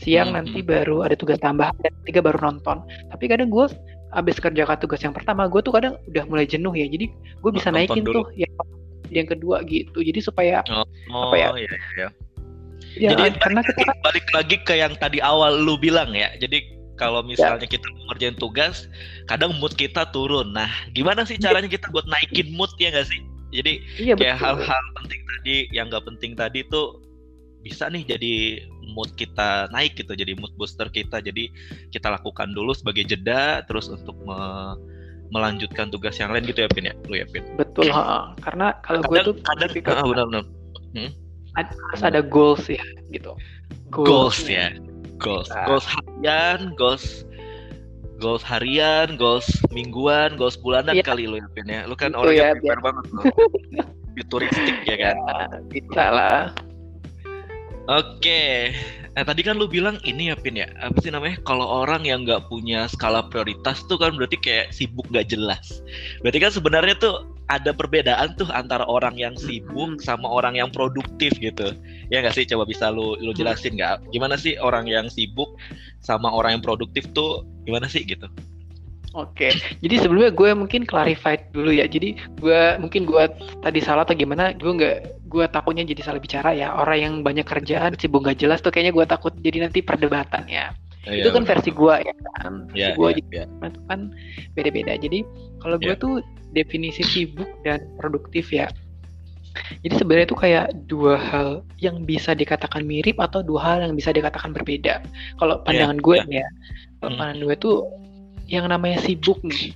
Siang 0.00 0.32
Hmm, 0.32 0.40
nanti 0.40 0.64
baru 0.64 1.04
ada 1.04 1.12
tugas 1.12 1.36
tambahan 1.38 1.76
dan 1.84 1.92
tiga 2.08 2.24
baru 2.24 2.40
nonton. 2.40 2.80
Tapi 3.08 3.24
kadang 3.28 3.52
gue 3.52 3.68
abis 4.10 4.42
kerjakan 4.42 4.78
tugas 4.82 5.00
yang 5.02 5.14
pertama 5.14 5.46
gue 5.46 5.60
tuh 5.62 5.70
kadang 5.70 5.94
udah 6.10 6.24
mulai 6.26 6.46
jenuh 6.46 6.74
ya 6.74 6.86
jadi 6.90 7.06
gue 7.14 7.50
bisa 7.54 7.70
Nonton 7.70 7.78
naikin 7.86 8.04
dulu. 8.04 8.16
tuh 8.22 8.26
yang 8.34 8.52
yang 9.10 9.26
kedua 9.26 9.62
gitu 9.66 9.98
jadi 10.02 10.18
supaya 10.22 10.62
oh 10.70 11.30
Apa 11.30 11.36
ya? 11.38 11.48
iya, 11.58 11.70
iya. 11.98 12.08
ya 12.98 13.08
Jadi 13.14 13.38
karena 13.38 13.60
kita 13.62 13.94
balik 14.02 14.26
lagi 14.34 14.56
ke 14.66 14.74
yang 14.78 14.94
tadi 14.98 15.22
awal 15.22 15.62
lu 15.62 15.78
bilang 15.78 16.10
ya. 16.10 16.30
Jadi 16.42 16.62
kalau 16.98 17.22
misalnya 17.22 17.64
kita 17.64 17.86
ngerjain 18.10 18.36
tugas, 18.36 18.90
kadang 19.30 19.54
mood 19.56 19.72
kita 19.78 20.10
turun. 20.12 20.52
Nah, 20.52 20.68
gimana 20.92 21.22
sih 21.24 21.38
caranya 21.40 21.70
kita 21.70 21.86
buat 21.94 22.04
naikin 22.10 22.50
mood 22.54 22.70
ya 22.82 22.90
nggak 22.92 23.08
sih? 23.08 23.20
Jadi 23.50 23.72
iya 23.98 24.14
kayak 24.14 24.38
hal-hal 24.38 24.82
penting 25.02 25.20
tadi 25.26 25.56
yang 25.74 25.90
nggak 25.90 26.06
penting 26.06 26.32
tadi 26.38 26.62
tuh 26.70 26.98
bisa 27.60 27.86
nih 27.86 28.04
jadi 28.04 28.34
mood 28.90 29.12
kita 29.14 29.68
naik 29.70 29.94
gitu, 29.94 30.12
jadi 30.12 30.32
mood 30.34 30.50
booster 30.56 30.88
kita. 30.88 31.20
Jadi 31.20 31.52
kita 31.88 32.08
lakukan 32.10 32.50
dulu 32.50 32.72
sebagai 32.72 33.04
jeda, 33.04 33.60
terus 33.64 33.86
untuk 33.86 34.16
me- 34.24 34.76
melanjutkan 35.30 35.86
tugas 35.88 36.18
yang 36.18 36.34
lain 36.34 36.42
gitu 36.42 36.66
ya 36.66 36.68
Pin 36.68 36.90
ya, 36.90 36.94
lu 37.06 37.14
ya 37.14 37.26
Pin. 37.30 37.46
betul 37.54 37.86
ha. 37.94 38.34
karena 38.42 38.74
kalau 38.82 38.98
gue 39.06 39.22
tuh 39.22 39.34
kadang, 39.46 39.70
ah, 39.86 40.02
benar-benar. 40.02 40.42
ad- 41.54 41.70
harus 41.70 42.02
ada 42.02 42.18
goals 42.18 42.66
ya 42.66 42.82
gitu 43.14 43.38
goals 43.94 44.42
ya 44.46 44.74
goals 45.22 45.46
Nah. 45.54 45.66
goals 45.70 45.86
harian 45.86 46.74
goals 46.74 47.06
goals 48.18 48.42
harian 48.42 49.14
goals 49.14 49.46
mingguan 49.70 50.34
goals 50.34 50.58
bulanan 50.58 50.98
Iya. 50.98 51.06
kali 51.06 51.30
lu 51.30 51.38
ya 51.38 51.46
Pin 51.54 51.66
ya 51.70 51.86
lu 51.86 51.94
kan 51.94 52.10
Gitu 52.10 52.18
orang 52.18 52.34
ya, 52.34 52.42
yang 52.50 52.58
prepare 52.58 52.82
banget 52.82 53.06
loh 53.14 53.24
futuristik 54.18 54.76
ya 54.82 54.96
kan 54.98 55.16
Nah, 55.22 55.46
bisa 55.72 56.04
lah 56.10 56.38
oke. 57.90 58.42
Nah 59.10 59.26
tadi 59.26 59.42
kan 59.42 59.58
lu 59.58 59.66
bilang 59.66 59.98
ini 60.06 60.30
ya 60.30 60.38
Pin 60.38 60.54
ya? 60.54 60.70
Apa 60.78 61.02
sih 61.02 61.10
namanya? 61.10 61.42
Kalau 61.42 61.66
orang 61.66 62.06
yang 62.06 62.22
nggak 62.22 62.46
punya 62.46 62.86
skala 62.86 63.26
prioritas 63.26 63.82
tuh 63.90 63.98
kan 63.98 64.14
berarti 64.14 64.38
kayak 64.38 64.70
sibuk 64.70 65.10
nggak 65.10 65.26
jelas. 65.26 65.82
Berarti 66.22 66.38
kan 66.38 66.50
sebenarnya 66.54 66.94
tuh 66.96 67.26
ada 67.50 67.74
perbedaan 67.74 68.38
tuh 68.38 68.46
antara 68.54 68.86
orang 68.86 69.18
yang 69.18 69.34
sibuk 69.34 69.98
sama 69.98 70.30
orang 70.30 70.54
yang 70.54 70.70
produktif 70.70 71.34
gitu. 71.42 71.74
Ya 72.14 72.22
nggak 72.22 72.38
sih? 72.38 72.46
Coba 72.46 72.62
bisa 72.62 72.94
lu 72.94 73.18
lu 73.18 73.34
jelasin 73.34 73.74
nggak? 73.74 74.14
Gimana 74.14 74.38
sih 74.38 74.54
orang 74.62 74.86
yang 74.86 75.10
sibuk 75.10 75.58
sama 75.98 76.30
orang 76.30 76.58
yang 76.58 76.62
produktif 76.62 77.10
tuh 77.10 77.42
gimana 77.66 77.90
sih 77.90 78.06
gitu 78.06 78.30
Oke, 79.10 79.50
jadi 79.82 79.94
sebelumnya 79.98 80.30
gue 80.30 80.54
mungkin 80.54 80.86
clarified 80.86 81.50
dulu 81.50 81.74
ya. 81.74 81.90
Jadi 81.90 82.14
gue 82.38 82.62
mungkin 82.78 83.02
gue 83.02 83.26
tadi 83.58 83.82
salah 83.82 84.06
atau 84.06 84.14
gimana? 84.14 84.54
Gue 84.54 84.70
nggak, 84.70 85.26
gue 85.26 85.44
takutnya 85.50 85.82
jadi 85.82 85.98
salah 86.06 86.22
bicara 86.22 86.54
ya. 86.54 86.70
Orang 86.78 86.98
yang 86.98 87.14
banyak 87.26 87.42
kerjaan 87.42 87.98
sibuk 87.98 88.22
nggak 88.22 88.38
jelas 88.38 88.62
tuh 88.62 88.70
kayaknya 88.70 88.94
gue 88.94 89.06
takut 89.10 89.34
jadi 89.42 89.66
nanti 89.66 89.82
perdebatan 89.82 90.46
ya. 90.46 90.70
itu 91.00 91.32
kan 91.32 91.42
versi 91.42 91.72
gue 91.74 91.94
ya 92.06 92.14
kan. 92.38 92.70
Versi 92.70 92.86
ya, 92.86 92.94
gue 92.94 93.08
ya, 93.34 93.42
ya. 93.42 93.44
itu 93.66 93.80
kan 93.88 94.00
beda-beda. 94.54 94.92
Jadi 94.94 95.18
kalau 95.58 95.76
gue 95.80 95.90
Ya. 95.90 95.98
tuh 95.98 96.14
definisi 96.54 97.02
sibuk 97.02 97.50
dan 97.66 97.82
produktif 97.98 98.52
ya. 98.54 98.70
Jadi 99.82 99.94
sebenarnya 99.98 100.26
itu 100.30 100.38
kayak 100.38 100.66
dua 100.86 101.18
hal 101.18 101.48
yang 101.82 102.06
bisa 102.06 102.30
dikatakan 102.30 102.86
mirip 102.86 103.18
atau 103.18 103.42
dua 103.42 103.60
hal 103.74 103.76
yang 103.90 103.98
bisa 103.98 104.14
dikatakan 104.14 104.54
berbeda. 104.54 105.02
Kalau 105.40 105.58
pandangan 105.66 105.98
gue 105.98 106.16
ya. 106.30 106.44
ya, 106.44 106.48
kalau 107.02 107.10
Hmm. 107.10 107.18
pandangan 107.18 107.38
gue 107.42 107.56
tuh 107.58 107.76
yang 108.50 108.66
namanya 108.66 108.98
sibuk 109.00 109.38
nih. 109.40 109.70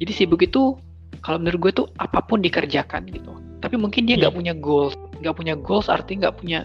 Jadi 0.00 0.12
sibuk 0.16 0.40
itu 0.40 0.74
kalau 1.20 1.38
menurut 1.38 1.70
gue 1.70 1.72
tuh 1.84 1.86
apa 2.00 2.24
pun 2.24 2.40
dikerjakan 2.40 3.06
gitu. 3.12 3.30
Tapi 3.62 3.78
mungkin 3.78 4.08
dia 4.08 4.18
nggak 4.18 4.32
Hmm. 4.34 4.40
punya 4.42 4.54
goals, 4.56 4.96
nggak 5.22 5.34
punya 5.36 5.54
goals 5.54 5.86
artinya 5.86 6.26
nggak 6.28 6.36
punya 6.40 6.58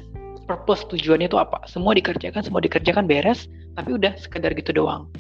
purpose 0.47 0.87
tujuannya 0.87 1.27
itu 1.27 1.37
apa. 1.37 1.61
Semua 1.67 1.93
dikerjakan, 1.93 2.41
semua 2.41 2.63
dikerjakan 2.63 3.05
beres, 3.05 3.45
tapi 3.75 3.93
udah 3.93 4.15
sekedar 4.17 4.55
gitu 4.55 4.71
doang. 4.73 5.11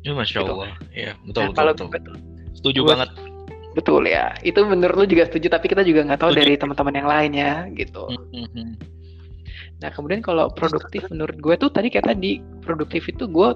Ya, 0.00 0.16
masya 0.16 0.40
Gitu. 0.42 0.50
Allah 0.50 0.72
ya 0.96 1.12
betul 1.22 1.40
Nah, 1.44 1.48
betul, 1.52 1.54
kalau 1.54 1.72
betul. 1.76 1.86
gue 1.86 2.00
tuh 2.02 2.16
setuju 2.56 2.80
Gua- 2.82 2.90
banget 2.96 3.10
Betul 3.70 4.02
ya. 4.10 4.34
Itu 4.42 4.66
menurut 4.66 4.98
lu 4.98 5.06
juga 5.06 5.30
setuju, 5.30 5.46
tapi 5.46 5.70
kita 5.70 5.86
juga 5.86 6.02
nggak 6.02 6.18
tahu 6.18 6.34
Setuju. 6.34 6.42
dari 6.42 6.52
teman-teman 6.58 6.90
yang 6.90 7.06
lain 7.06 7.32
ya, 7.38 7.54
gitu. 7.70 8.02
Nah, 9.78 9.94
kemudian 9.94 10.20
kalau 10.20 10.50
produktif 10.50 11.06
menurut 11.06 11.38
gue 11.38 11.54
tuh 11.54 11.70
tadi 11.70 11.86
kayak 11.86 12.10
tadi, 12.10 12.42
produktif 12.60 13.06
itu 13.06 13.30
gue 13.30 13.48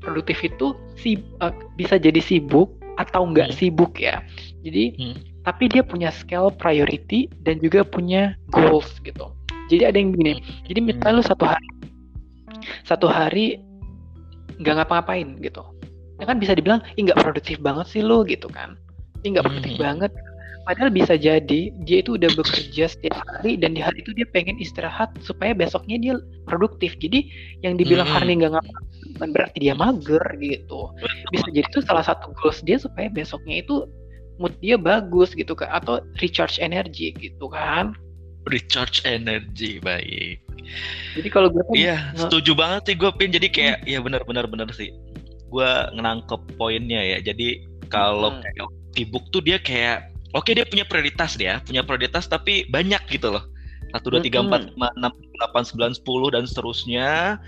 produktif 0.00 0.40
itu 0.42 0.72
si 0.94 1.18
eh, 1.40 1.52
bisa 1.74 1.98
jadi 1.98 2.18
sibuk 2.18 2.70
atau 2.98 3.26
nggak 3.30 3.54
Hmm. 3.54 3.56
sibuk 3.56 3.98
ya. 3.98 4.22
Jadi 4.66 4.94
Hmm. 4.98 5.16
tapi 5.46 5.70
dia 5.70 5.82
punya 5.86 6.10
scale 6.10 6.50
priority 6.52 7.30
dan 7.46 7.62
juga 7.62 7.86
punya 7.86 8.34
goals 8.50 8.98
gitu. 9.02 9.30
Jadi 9.68 9.84
ada 9.84 9.96
yang 10.00 10.12
gini. 10.16 10.40
Jadi 10.66 10.80
misalnya 10.80 11.20
lu 11.20 11.24
satu 11.24 11.44
hari 11.44 11.68
satu 12.84 13.06
hari 13.06 13.60
nggak 14.58 14.74
ngapa-ngapain 14.82 15.38
gitu. 15.38 15.62
Ya 16.18 16.26
kan 16.26 16.42
bisa 16.42 16.50
dibilang, 16.58 16.82
ih 16.98 17.06
nggak 17.06 17.22
produktif 17.22 17.62
banget 17.62 17.86
sih 17.86 18.02
lu 18.02 18.26
gitu 18.26 18.50
kan. 18.50 18.74
Ih 19.22 19.30
nggak 19.36 19.46
produktif 19.46 19.78
Hmm. 19.78 19.84
banget. 19.86 20.12
Padahal 20.68 20.92
bisa 20.92 21.16
jadi 21.16 21.72
dia 21.72 21.98
itu 21.98 22.20
udah 22.20 22.28
bekerja 22.36 22.92
setiap 22.92 23.16
hari 23.24 23.56
dan 23.56 23.72
di 23.72 23.80
hari 23.80 24.04
itu 24.04 24.12
dia 24.12 24.28
pengen 24.28 24.60
istirahat 24.60 25.08
supaya 25.18 25.56
besoknya 25.56 25.96
dia 25.96 26.14
produktif. 26.44 26.92
Jadi 27.00 27.24
yang 27.64 27.74
dibilang 27.74 28.04
Hmm. 28.04 28.16
hari 28.20 28.36
nggak 28.36 28.52
ngapa 28.52 28.76
bukan 29.16 29.28
berarti 29.32 29.58
dia 29.58 29.72
mager 29.72 30.20
gitu. 30.36 30.92
Bisa 31.32 31.48
jadi 31.48 31.64
itu 31.64 31.80
salah 31.80 32.04
satu 32.04 32.36
goals 32.36 32.60
dia 32.60 32.76
supaya 32.76 33.08
besoknya 33.08 33.64
itu 33.64 33.88
mood 34.36 34.52
dia 34.60 34.76
bagus 34.76 35.32
gitu 35.32 35.56
kan 35.56 35.72
atau 35.72 36.04
recharge 36.20 36.60
energi 36.60 37.16
gitu 37.16 37.48
kan. 37.48 37.96
recharge 38.46 39.04
energy 39.04 39.76
baik 39.76 40.40
Jadi 41.12 41.28
kalau 41.28 41.48
gue 41.48 41.60
Iya, 41.72 42.12
nge- 42.12 42.28
setuju 42.28 42.52
banget 42.52 42.92
sih 42.92 42.96
gue 42.96 43.10
pin. 43.12 43.28
Jadi 43.28 43.48
kayak 43.48 43.84
ya 43.84 44.00
benar-benar 44.00 44.44
benar 44.44 44.68
sih. 44.72 44.92
Gue 45.48 45.68
ngenangkep 45.92 46.56
poinnya 46.56 47.00
ya. 47.00 47.18
Jadi 47.20 47.64
kalau 47.88 48.36
Hmm. 48.36 48.40
kayak 48.40 48.68
sibuk 48.92 49.24
tuh 49.28 49.40
dia 49.40 49.56
kayak 49.56 50.12
oke 50.34 50.50
dia 50.52 50.64
punya 50.68 50.84
prioritas 50.84 51.36
dia, 51.36 51.60
punya 51.64 51.84
prioritas 51.84 52.28
tapi 52.28 52.68
banyak 52.68 53.00
gitu 53.08 53.32
loh. 53.32 53.44
Satu 53.96 54.12
dua 54.12 54.20
tiga 54.20 54.44
empat 54.44 54.76
lima 54.76 54.92
enam 55.00 55.12
delapan 55.40 55.64
sembilan 55.64 55.92
sepuluh 55.96 56.28
dan 56.34 56.44
seterusnya. 56.44 57.40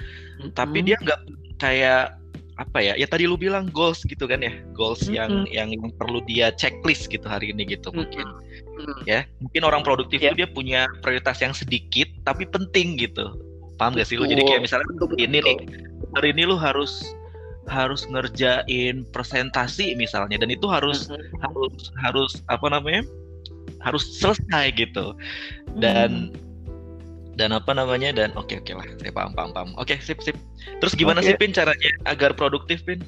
Tapi 0.57 0.81
Mm-mm. 0.81 0.89
dia 0.89 0.97
nggak 1.05 1.21
kayak 1.61 2.17
apa 2.57 2.79
ya? 2.81 2.97
Ya 2.97 3.05
tadi 3.05 3.29
lu 3.29 3.37
bilang 3.37 3.69
goals 3.69 4.01
gitu 4.09 4.25
kan 4.25 4.41
ya, 4.41 4.53
goals 4.73 5.05
yang 5.05 5.45
Mm-mm. 5.45 5.53
yang 5.53 5.69
yang 5.69 5.93
perlu 6.01 6.25
dia 6.25 6.49
checklist 6.57 7.13
gitu 7.13 7.29
hari 7.29 7.53
ini 7.53 7.69
gitu 7.69 7.93
mungkin 7.93 8.25
Mm. 8.81 9.05
ya. 9.05 9.29
Mungkin 9.45 9.63
orang 9.69 9.85
produktif 9.85 10.25
Ya. 10.25 10.33
itu 10.33 10.45
dia 10.45 10.49
punya 10.49 10.81
prioritas 11.05 11.37
yang 11.45 11.53
sedikit 11.53 12.09
tapi 12.25 12.49
penting 12.49 12.97
gitu. 12.97 13.37
Paham 13.77 13.93
gak 13.97 14.09
sih 14.09 14.17
lu? 14.17 14.25
Jadi 14.25 14.41
kayak 14.45 14.65
misalnya 14.65 14.89
Betul, 14.97 15.21
ini 15.21 15.39
nih 15.45 15.57
hari 16.17 16.33
ini 16.33 16.49
lu 16.49 16.57
harus 16.57 17.05
harus 17.71 18.05
ngerjain 18.11 19.07
presentasi 19.15 19.95
misalnya 19.95 20.37
dan 20.43 20.51
itu 20.51 20.67
harus 20.67 21.07
Mm-mm. 21.07 21.39
harus 21.41 21.75
harus 22.03 22.31
apa 22.51 22.67
namanya 22.67 23.07
harus 23.81 24.03
selesai 24.19 24.75
gitu 24.75 25.15
dan 25.79 26.35
dan 27.39 27.55
apa 27.55 27.73
namanya 27.73 28.13
dan 28.13 28.35
oke 28.35 28.53
oke 28.59 28.73
lah 28.75 28.85
saya 28.99 29.15
paham 29.15 29.33
paham 29.33 29.51
paham 29.55 29.71
oke 29.79 29.95
sip 30.03 30.19
sip 30.21 30.37
terus 30.83 30.93
gimana 30.99 31.23
Oke. 31.23 31.33
sih 31.33 31.35
pin 31.39 31.55
caranya 31.55 31.89
agar 32.05 32.35
produktif 32.35 32.83
pin 32.83 33.01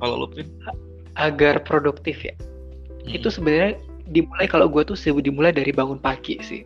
kalau 0.00 0.24
lu 0.24 0.28
pin 0.32 0.48
agar 1.16 1.64
produktif 1.64 2.22
ya. 2.22 2.34
Hmm. 3.04 3.16
Itu 3.16 3.28
sebenarnya 3.32 3.80
dimulai 4.12 4.46
kalau 4.46 4.70
gue 4.70 4.84
tuh 4.86 4.96
dimulai 5.20 5.50
dari 5.50 5.72
bangun 5.72 5.98
pagi 5.98 6.38
sih. 6.44 6.62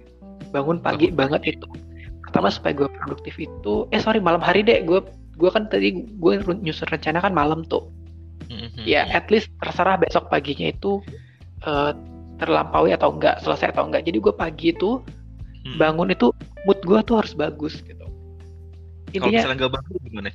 Bangun 0.51 0.83
pagi 0.83 1.09
Bangun 1.11 1.39
banget 1.39 1.57
itu. 1.57 1.67
Pertama 2.27 2.51
supaya 2.51 2.75
gue 2.75 2.89
produktif 2.91 3.35
itu, 3.39 3.87
eh 3.91 3.99
sorry 4.03 4.23
malam 4.23 4.43
hari 4.43 4.63
deh. 4.63 4.83
Gue 4.87 5.03
gue 5.41 5.51
kan 5.51 5.65
tadi 5.67 5.89
gue 5.97 6.33
nyusun 6.61 6.89
rencana 6.93 7.19
kan 7.19 7.33
malam 7.33 7.65
tuh. 7.65 7.89
Mhm. 8.47 8.85
Ya 8.85 9.09
at 9.09 9.33
least 9.33 9.49
terserah 9.59 9.97
besok 9.97 10.29
paginya 10.29 10.69
itu 10.69 11.01
eh, 11.61 11.93
terlampaui 12.37 12.93
atau 12.93 13.13
enggak, 13.13 13.41
selesai 13.41 13.73
atau 13.73 13.89
enggak. 13.89 14.05
Jadi 14.05 14.17
gue 14.21 14.33
pagi 14.33 14.73
itu 14.73 15.01
Hmm. 15.61 15.77
bangun 15.77 16.09
itu 16.09 16.33
mood 16.65 16.81
gue 16.81 17.01
tuh 17.05 17.21
harus 17.21 17.37
bagus 17.37 17.85
gitu. 17.85 18.01
kalau 18.01 19.13
Intinya 19.13 19.45
misalnya 19.45 19.57
nggak 19.61 19.73
bangun 19.77 19.95
gimana 20.09 20.31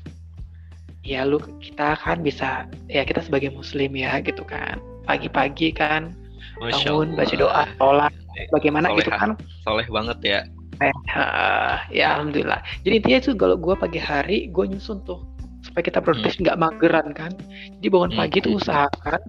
ya 1.02 1.26
lu 1.26 1.42
kita 1.58 1.98
kan 1.98 2.22
bisa 2.22 2.70
ya 2.90 3.02
kita 3.02 3.26
sebagai 3.26 3.50
muslim 3.50 3.94
ya 3.98 4.22
gitu 4.22 4.46
kan 4.46 4.78
pagi-pagi 5.06 5.74
kan 5.74 6.14
Masya 6.62 6.94
bangun 6.94 7.18
baca 7.18 7.34
Allah. 7.34 7.42
doa 7.42 7.64
sholat 7.78 8.14
bagaimana 8.54 8.94
gitu 8.94 9.10
Soleh 9.10 9.18
kan 9.18 9.32
soleh 9.66 9.88
banget 9.90 10.18
ya 10.22 10.40
Eh, 10.82 11.78
ya 11.96 12.20
alhamdulillah. 12.20 12.60
Jadi 12.84 12.94
intinya 13.00 13.20
itu 13.24 13.32
kalau 13.38 13.56
gue 13.56 13.76
pagi 13.80 14.00
hari 14.02 14.52
gue 14.52 14.66
nyusun 14.68 15.04
tuh 15.08 15.24
supaya 15.64 15.82
kita 15.88 16.00
produktif 16.04 16.38
nggak 16.42 16.60
mageran 16.60 17.16
kan? 17.16 17.32
Jadi 17.80 17.88
bangun 17.88 18.12
Hmm. 18.14 18.20
pagi 18.22 18.38
tuh 18.44 18.60
usahakan 18.60 19.22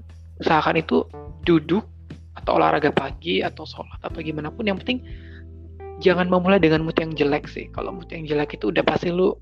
usahakan 0.43 0.76
itu 0.83 1.07
duduk 1.47 1.87
atau 2.37 2.61
olahraga 2.61 2.93
pagi 2.93 3.41
atau 3.41 3.65
sholat 3.65 4.00
atau 4.03 4.19
gimana 4.21 4.50
pun. 4.50 4.67
Yang 4.67 4.85
penting 4.85 4.99
jangan 6.03 6.29
memulai 6.29 6.61
dengan 6.61 6.85
mood 6.85 6.99
yang 6.99 7.15
jelek 7.15 7.49
sih. 7.49 7.71
Kalau 7.73 7.95
mood 7.95 8.11
yang 8.11 8.26
jelek 8.26 8.59
itu 8.59 8.69
udah 8.69 8.85
pasti 8.85 9.09
lu 9.15 9.33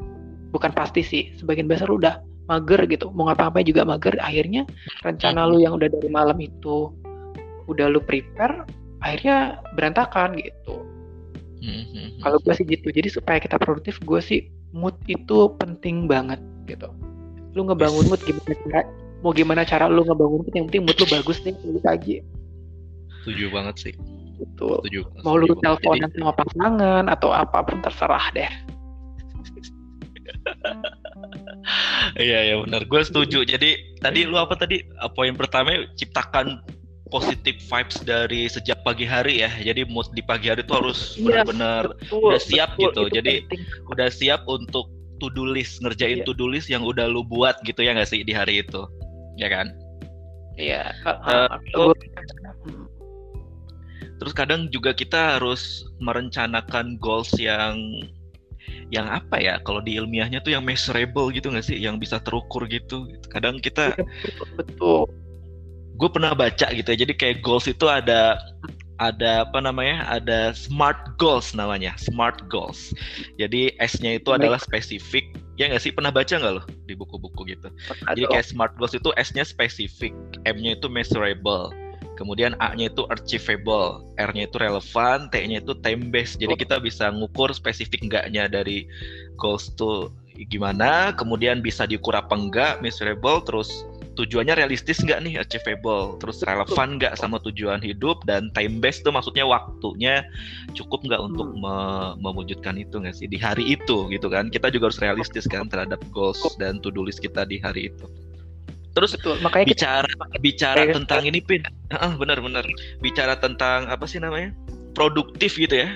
bukan 0.54 0.70
pasti 0.70 1.02
sih 1.02 1.34
sebagian 1.40 1.66
besar 1.66 1.90
lu 1.90 1.98
udah 1.98 2.20
mager 2.46 2.84
gitu. 2.86 3.10
Mau 3.10 3.26
ngapa-ngapain 3.26 3.66
juga 3.66 3.82
mager. 3.88 4.14
Akhirnya 4.20 4.68
rencana 5.02 5.48
lu 5.48 5.58
yang 5.58 5.74
udah 5.74 5.88
dari 5.88 6.08
malam 6.12 6.38
itu 6.38 6.92
udah 7.64 7.88
lu 7.88 8.00
prepare 8.04 8.68
akhirnya 9.00 9.60
berantakan 9.76 10.36
gitu 10.36 10.84
Mhm. 11.64 12.20
kalau 12.20 12.36
gue 12.44 12.52
sih 12.52 12.66
gitu 12.68 12.92
jadi 12.92 13.08
supaya 13.08 13.40
kita 13.40 13.56
produktif 13.56 13.96
gue 14.04 14.20
sih 14.20 14.52
mood 14.76 14.92
itu 15.08 15.48
penting 15.56 16.04
banget 16.04 16.38
gitu 16.68 16.92
lu 17.56 17.64
ngebangun 17.64 18.04
mood 18.12 18.20
gimana 18.20 18.52
cara 18.68 18.80
mau 19.24 19.32
gimana 19.32 19.62
cara 19.64 19.88
lu 19.88 20.04
ngebangun 20.04 20.44
mood 20.44 20.52
yang 20.52 20.66
penting 20.68 20.84
mood 20.84 20.96
lu 21.00 21.06
bagus 21.08 21.40
nih 21.40 21.54
pagi 21.80 22.20
setuju 23.24 23.44
banget 23.48 23.74
sih 23.80 23.94
gitu 24.36 24.84
setuju 24.84 25.00
mau 25.24 25.40
lu 25.40 25.48
teleponan 25.64 26.12
sama 26.12 26.32
pasangan 26.36 27.04
atau 27.08 27.32
apa 27.32 27.64
pun 27.64 27.80
terserah 27.80 28.26
deh 28.36 28.50
Iya 32.20 32.38
iya 32.52 32.54
benar. 32.60 32.84
Gue 32.84 33.00
setuju. 33.00 33.42
Jadi 33.48 33.96
tadi 33.98 34.28
lu 34.28 34.36
apa 34.36 34.54
tadi? 34.54 34.84
Poin 35.16 35.32
pertama 35.32 35.72
ciptakan 35.96 36.60
positive 37.08 37.60
vibes 37.60 38.00
dari 38.02 38.48
sejak 38.48 38.80
pagi 38.80 39.04
hari 39.04 39.44
ya. 39.44 39.50
Jadi 39.52 39.84
mood 39.86 40.08
di 40.12 40.24
pagi 40.24 40.48
hari 40.48 40.64
itu 40.64 40.72
harus 40.72 41.14
Iya, 41.14 41.44
benar-benar 41.44 41.82
Betul, 42.00 42.32
udah 42.32 42.40
siap 42.40 42.70
betul, 42.74 42.80
gitu. 42.80 43.00
itu 43.04 43.14
Jadi 43.20 43.34
penting. 43.44 43.60
udah 43.92 44.08
siap 44.08 44.40
untuk 44.48 44.86
to 45.22 45.28
do 45.30 45.44
list 45.46 45.78
ngerjain 45.80 46.20
Iya. 46.20 46.26
to 46.26 46.32
do 46.34 46.46
list 46.48 46.66
yang 46.68 46.82
udah 46.82 47.06
lu 47.06 47.22
buat 47.22 47.60
gitu 47.62 47.84
ya 47.84 47.94
nggak 47.94 48.08
sih 48.08 48.24
di 48.24 48.32
hari 48.34 48.64
itu, 48.64 48.82
ya 49.36 49.46
kan? 49.48 49.70
Iya. 50.56 50.90
kal- 51.02 51.20
Eh, 51.22 51.46
ah, 51.50 51.58
lu- 51.76 51.92
gua- 51.92 51.98
Hmm. 52.64 52.86
Terus 54.14 54.32
kadang 54.32 54.70
juga 54.70 54.94
kita 54.94 55.36
harus 55.36 55.84
merencanakan 56.00 56.96
goals 56.98 57.34
yang 57.36 57.76
yang 58.88 59.04
apa 59.10 59.36
ya? 59.36 59.60
Kalau 59.60 59.82
di 59.84 59.98
ilmiahnya 60.00 60.40
tuh 60.40 60.54
yang 60.56 60.64
measurable 60.64 61.28
gitu 61.34 61.50
nggak 61.52 61.66
sih? 61.66 61.76
Yang 61.76 62.08
bisa 62.08 62.16
terukur 62.22 62.64
gitu. 62.70 63.04
Kadang 63.28 63.60
kita 63.60 63.92
betul, 63.92 64.46
betul. 64.56 65.04
Gue 65.94 66.08
pernah 66.10 66.34
baca 66.34 66.66
gitu 66.74 66.88
ya 66.90 66.98
jadi 67.06 67.12
kayak 67.14 67.36
goals 67.42 67.70
itu 67.70 67.86
ada 67.86 68.38
ada 69.02 69.42
apa 69.42 69.58
namanya 69.58 70.06
ada 70.06 70.54
smart 70.54 71.18
goals 71.18 71.50
namanya 71.50 71.98
smart 71.98 72.46
goals. 72.46 72.94
Jadi 73.42 73.74
S-nya 73.82 74.22
itu 74.22 74.30
adalah 74.30 74.62
spesifik 74.62 75.34
ya 75.58 75.66
nggak 75.66 75.82
sih? 75.82 75.90
Pernah 75.90 76.14
baca 76.14 76.30
nggak 76.30 76.54
lo 76.54 76.62
di 76.86 76.94
buku-buku 76.94 77.42
gitu? 77.50 77.68
Jadi 78.06 78.22
kayak 78.30 78.46
smart 78.46 78.72
goals 78.78 78.94
itu 78.94 79.10
S-nya 79.18 79.42
spesifik 79.42 80.14
M-nya 80.46 80.78
itu 80.78 80.86
measurable 80.86 81.74
kemudian 82.14 82.54
A-nya 82.62 82.86
itu 82.86 83.02
achievable 83.10 84.06
R-nya 84.22 84.46
itu 84.46 84.56
relevan 84.62 85.26
T-nya 85.34 85.58
itu 85.58 85.74
time 85.82 86.14
based. 86.14 86.38
Jadi 86.38 86.54
Oh. 86.54 86.58
kita 86.58 86.78
bisa 86.78 87.10
ngukur 87.10 87.50
spesifik 87.50 88.06
enggaknya 88.06 88.46
dari 88.46 88.86
goals 89.34 89.74
tuh 89.74 90.14
gimana 90.50 91.14
kemudian 91.14 91.62
bisa 91.62 91.86
diukur 91.86 92.10
apa 92.18 92.34
enggak 92.34 92.82
measurable 92.82 93.38
terus 93.46 93.86
tujuannya 94.14 94.54
realistis 94.54 95.02
nggak 95.02 95.20
nih 95.20 95.34
achievable? 95.38 96.16
Terus 96.22 96.40
relevan 96.42 96.96
nggak 96.96 97.18
sama 97.18 97.42
tujuan 97.42 97.82
hidup? 97.82 98.22
Dan 98.24 98.48
time 98.54 98.78
based 98.78 99.02
tuh 99.02 99.10
maksudnya 99.10 99.42
waktunya 99.44 100.22
cukup 100.72 101.02
nggak 101.02 101.20
untuk 101.20 101.50
Hmm. 101.50 101.60
me- 101.60 102.14
mewujudkan 102.22 102.78
itu 102.78 103.02
nggak 103.02 103.14
sih? 103.14 103.26
Di 103.26 103.36
hari 103.36 103.74
itu 103.74 104.06
gitu 104.08 104.30
kan? 104.30 104.48
Kita 104.48 104.70
juga 104.70 104.88
harus 104.88 105.02
realistis 105.02 105.44
kan 105.44 105.66
terhadap 105.66 105.98
goals 106.10 106.40
dan 106.56 106.78
to 106.78 106.88
do 106.88 107.02
list 107.02 107.18
kita 107.18 107.42
di 107.44 107.58
hari 107.58 107.92
itu. 107.92 108.06
Terus 108.94 109.18
betul. 109.18 109.42
Makanya 109.42 109.66
kita 109.74 109.78
bicara 110.06 110.10
bicara 110.38 110.80
Kayak- 110.86 110.94
tentang 111.02 111.22
ini 111.26 111.40
pin. 111.42 111.62
Heeh, 111.90 112.12
benar-benar 112.14 112.62
bicara 113.02 113.34
tentang 113.34 113.90
apa 113.90 114.06
sih 114.06 114.22
namanya? 114.22 114.54
Produktif 114.94 115.58
gitu 115.58 115.82
ya. 115.82 115.90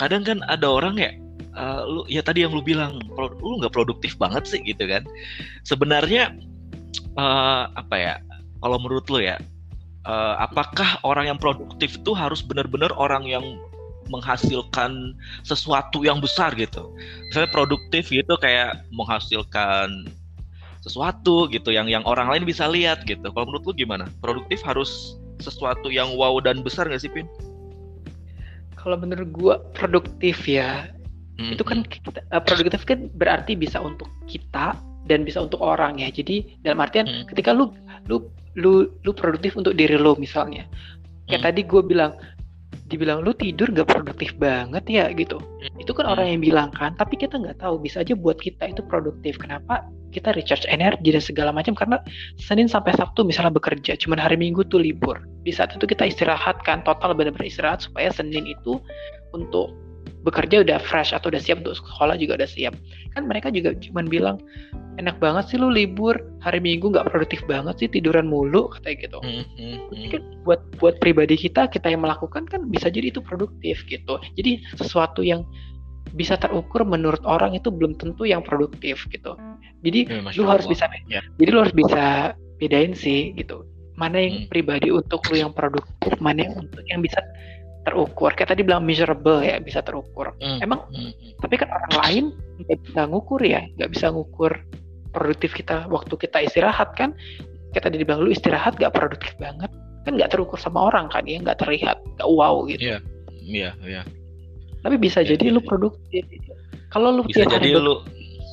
Kadang 0.00 0.24
kan 0.24 0.40
ada 0.48 0.64
orang 0.66 0.96
ya 0.96 1.12
eh, 1.52 1.82
lu 1.84 2.08
ya 2.08 2.24
tadi 2.24 2.40
yang 2.48 2.56
lu 2.56 2.64
bilang 2.64 2.96
lu 3.44 3.60
nggak 3.60 3.76
produktif 3.76 4.16
banget 4.16 4.48
sih 4.48 4.64
gitu 4.64 4.88
kan. 4.88 5.04
Sebenarnya 5.68 6.32
eh, 6.98 7.64
apa 7.72 7.96
ya 7.96 8.14
kalau 8.60 8.78
menurut 8.78 9.06
lu 9.08 9.22
ya 9.22 9.36
eh, 10.06 10.34
apakah 10.40 11.00
orang 11.06 11.32
yang 11.32 11.38
produktif 11.38 11.96
itu 11.98 12.12
harus 12.12 12.44
benar-benar 12.44 12.92
orang 12.96 13.26
yang 13.26 13.44
menghasilkan 14.10 15.14
sesuatu 15.46 16.02
yang 16.02 16.18
besar 16.18 16.52
gitu 16.58 16.90
misalnya 17.30 17.50
produktif 17.54 18.10
gitu 18.10 18.34
kayak 18.42 18.82
menghasilkan 18.92 20.10
sesuatu 20.82 21.46
gitu 21.54 21.70
yang 21.70 21.86
yang 21.86 22.02
orang 22.10 22.26
lain 22.26 22.42
bisa 22.42 22.66
lihat 22.66 23.06
gitu. 23.06 23.22
Kalau 23.22 23.46
menurut 23.46 23.70
lu 23.70 23.86
gimana? 23.86 24.10
Produktif 24.18 24.66
harus 24.66 25.14
sesuatu 25.38 25.94
yang 25.94 26.18
wow 26.18 26.42
dan 26.42 26.58
besar 26.66 26.90
nggak 26.90 27.06
sih 27.06 27.12
Pin? 27.14 27.30
kalau 28.82 28.98
menurut 28.98 29.30
gua 29.30 29.54
produktif 29.72 30.42
ya 30.50 30.90
Hmm, 31.40 31.56
itu 31.56 31.64
kan 31.64 31.80
kita, 31.88 32.20
eh, 32.28 32.44
produktif 32.44 32.84
kan 32.84 33.08
berarti 33.16 33.56
bisa 33.56 33.80
untuk 33.80 34.04
kita 34.28 34.76
dan 35.06 35.26
bisa 35.26 35.42
untuk 35.42 35.58
orang 35.62 35.98
ya. 35.98 36.08
Jadi 36.10 36.58
dalam 36.62 36.82
artian 36.82 37.06
Hmm. 37.06 37.24
ketika 37.30 37.50
lu 37.54 37.74
lu 38.10 38.26
lu 38.58 38.90
lu 39.02 39.10
produktif 39.14 39.56
untuk 39.56 39.74
diri 39.74 39.96
lu 39.96 40.14
misalnya. 40.18 40.68
Kayak 41.30 41.40
Hmm. 41.40 41.46
tadi 41.48 41.60
gue 41.64 41.82
bilang 41.82 42.12
dibilang 42.92 43.24
lu 43.24 43.32
tidur 43.32 43.72
gak 43.72 43.88
produktif 43.88 44.36
banget 44.36 44.84
ya 44.84 45.08
gitu. 45.16 45.40
Itu 45.80 45.96
kan 45.96 46.04
Hmm. 46.04 46.12
orang 46.18 46.26
yang 46.36 46.40
bilang 46.44 46.68
kan 46.76 46.92
tapi 46.94 47.16
kita 47.16 47.40
nggak 47.40 47.62
tahu. 47.64 47.80
Bisa 47.80 48.04
aja 48.04 48.12
buat 48.12 48.36
kita 48.36 48.68
itu 48.68 48.84
produktif. 48.84 49.40
Kenapa? 49.40 49.88
Kita 50.12 50.36
recharge 50.36 50.68
energi 50.68 51.08
dan 51.08 51.24
segala 51.24 51.50
macam. 51.56 51.72
Karena 51.72 51.96
Senin 52.36 52.68
sampai 52.68 52.92
Sabtu 52.92 53.24
misalnya 53.24 53.56
bekerja 53.56 53.96
cuman 53.96 54.20
hari 54.20 54.36
Minggu 54.36 54.68
tuh 54.68 54.84
libur. 54.84 55.24
Di 55.48 55.56
saat 55.56 55.72
itu 55.72 55.88
kita 55.88 56.04
istirahat 56.04 56.60
kan 56.68 56.84
total 56.84 57.16
benar-benar 57.16 57.48
istirahat 57.48 57.80
supaya 57.80 58.12
Senin 58.12 58.44
itu 58.44 58.76
untuk 59.32 59.72
bekerja 60.22 60.62
udah 60.62 60.78
fresh 60.78 61.10
atau 61.10 61.28
udah 61.30 61.42
siap 61.42 61.66
untuk 61.66 61.74
sekolah 61.78 62.14
juga 62.14 62.38
udah 62.38 62.50
siap 62.50 62.74
kan 63.12 63.26
mereka 63.26 63.50
juga 63.50 63.74
cuman 63.74 64.06
bilang 64.06 64.36
enak 65.02 65.18
banget 65.18 65.50
sih 65.50 65.58
lu 65.58 65.68
libur 65.68 66.14
hari 66.40 66.62
Minggu 66.62 66.94
nggak 66.94 67.10
produktif 67.10 67.42
banget 67.50 67.74
sih 67.82 67.88
tiduran 67.90 68.30
mulu 68.30 68.70
katanya 68.70 68.96
gitu 69.08 69.18
hmm, 69.18 69.44
hmm. 69.58 70.10
kan 70.14 70.22
buat 70.46 70.60
buat 70.78 70.94
pribadi 71.02 71.34
kita 71.34 71.66
kita 71.68 71.90
yang 71.90 72.06
melakukan 72.06 72.46
kan 72.46 72.70
bisa 72.70 72.86
jadi 72.86 73.10
itu 73.10 73.18
produktif 73.18 73.82
gitu 73.90 74.22
jadi 74.38 74.62
sesuatu 74.78 75.26
yang 75.26 75.42
bisa 76.12 76.36
terukur 76.36 76.84
menurut 76.84 77.22
orang 77.24 77.56
itu 77.56 77.72
belum 77.72 77.96
tentu 77.96 78.26
yang 78.28 78.44
produktif 78.44 79.06
gitu 79.10 79.34
jadi 79.82 80.06
Ya, 80.06 80.20
Masya 80.22 80.38
lu 80.38 80.44
harus 80.46 80.66
bisa 80.70 80.86
Ya. 81.10 81.24
jadi 81.40 81.50
lu 81.50 81.58
harus 81.66 81.74
bisa 81.74 82.34
bedain 82.62 82.94
sih 82.94 83.34
gitu 83.34 83.66
mana 83.98 84.22
yang 84.22 84.46
Hmm. 84.46 84.48
pribadi 84.48 84.88
untuk 84.88 85.20
lu 85.30 85.36
yang 85.40 85.52
produktif 85.52 86.14
mana 86.22 86.46
yang 86.46 86.54
untuk 86.64 86.82
yang 86.88 87.00
bisa 87.02 87.20
terukur 87.82 88.30
kayak 88.34 88.54
tadi 88.54 88.62
bilang 88.62 88.86
measurable 88.86 89.42
ya 89.42 89.58
bisa 89.58 89.82
terukur 89.82 90.30
Hmm, 90.38 90.62
emang 90.62 90.86
hmm. 90.94 91.38
tapi 91.42 91.58
kan 91.58 91.68
orang 91.70 91.94
lain 92.06 92.24
nggak 92.62 92.78
bisa 92.86 93.00
ngukur 93.10 93.40
ya 93.42 93.60
nggak 93.78 93.90
bisa 93.90 94.06
ngukur 94.14 94.52
produktif 95.10 95.50
kita 95.52 95.90
waktu 95.90 96.14
kita 96.14 96.38
istirahat 96.46 96.94
kan 96.94 97.10
kita 97.74 97.90
tadi 97.90 98.06
bilang 98.06 98.22
lu 98.22 98.30
istirahat 98.30 98.78
nggak 98.78 98.94
produktif 98.94 99.34
banget 99.42 99.70
kan 100.06 100.12
nggak 100.14 100.30
terukur 100.30 100.58
sama 100.58 100.90
orang 100.90 101.10
kan 101.10 101.26
ya 101.26 101.42
nggak 101.42 101.58
terlihat 101.58 101.98
nggak 102.18 102.28
wow 102.30 102.62
gitu 102.70 102.82
Iya, 102.82 102.98
iya, 103.42 103.70
iya. 103.82 104.02
tapi 104.86 104.98
bisa 104.98 105.22
Iya, 105.22 105.34
jadi 105.34 105.50
iya, 105.50 105.54
lu 105.54 105.60
iya. 105.62 105.68
produktif 105.68 106.22
kalau 106.92 107.08
lu 107.08 107.22
Bisa 107.24 107.48
jadi 107.48 107.80
lu 107.80 108.04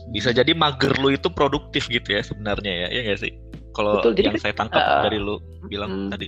bisa 0.09 0.33
jadi 0.33 0.51
mager 0.57 0.95
lu 0.97 1.13
itu 1.13 1.29
produktif 1.29 1.85
gitu 1.91 2.15
ya 2.15 2.21
sebenarnya 2.25 2.71
ya, 2.71 2.87
ya 2.89 3.01
nggak 3.11 3.19
sih? 3.21 3.33
Kalau 3.75 4.01
Betul, 4.01 4.17
jadi 4.17 4.33
yang 4.33 4.35
kan, 4.39 4.43
saya 4.43 4.53
tangkap 4.57 4.81
uh, 4.81 5.03
dari 5.05 5.19
lu 5.21 5.35
bilang 5.69 6.09
mm, 6.09 6.09
tadi. 6.09 6.27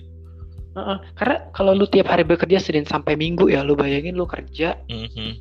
Heeh. 0.72 0.98
karena 1.20 1.36
kalau 1.52 1.76
lu 1.76 1.84
tiap 1.84 2.08
hari 2.08 2.24
bekerja 2.24 2.56
Senin 2.58 2.88
sampai 2.88 3.20
Minggu 3.20 3.52
ya 3.52 3.60
lu 3.60 3.76
bayangin 3.76 4.16
lu 4.16 4.24
kerja 4.24 4.80
Mhm. 4.88 5.36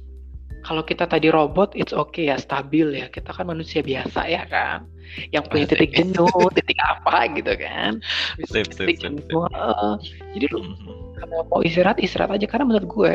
kalau 0.61 0.83
kita 0.83 1.07
tadi 1.07 1.31
robot 1.31 1.73
it's 1.73 1.95
okay 1.95 2.29
ya 2.29 2.37
stabil 2.37 2.99
ya 2.99 3.07
kita 3.07 3.31
kan 3.31 3.47
manusia 3.47 3.79
biasa 3.81 4.27
ya 4.27 4.43
kan 4.45 4.85
yang 5.31 5.47
punya 5.47 5.71
Asik. 5.71 5.79
titik 5.79 5.90
jenuh 5.97 6.47
titik 6.51 6.79
apa 6.83 7.31
gitu 7.33 7.53
kan 7.57 8.03
Sip, 8.51 8.75
sip, 8.75 8.90
titik 8.90 8.99
sip, 8.99 9.11
sip. 9.16 9.29
jenuh 9.31 9.47
heeh. 9.47 9.93
jadi 10.35 10.47
lu 10.51 10.59
Mhm. 10.66 10.95
kalau 11.16 11.38
mau 11.47 11.61
istirahat 11.62 11.99
istirahat 12.03 12.35
aja 12.35 12.47
karena 12.51 12.66
menurut 12.66 12.88
gue 12.90 13.12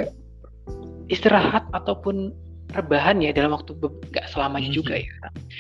istirahat 1.08 1.67
ataupun 1.69 2.32
rebahan 2.75 3.23
ya 3.23 3.31
dalam 3.31 3.55
waktu 3.55 3.71
nggak 3.79 4.25
selamanya 4.29 4.69
Mhm. 4.69 4.77
juga 4.77 4.93
ya 4.99 5.15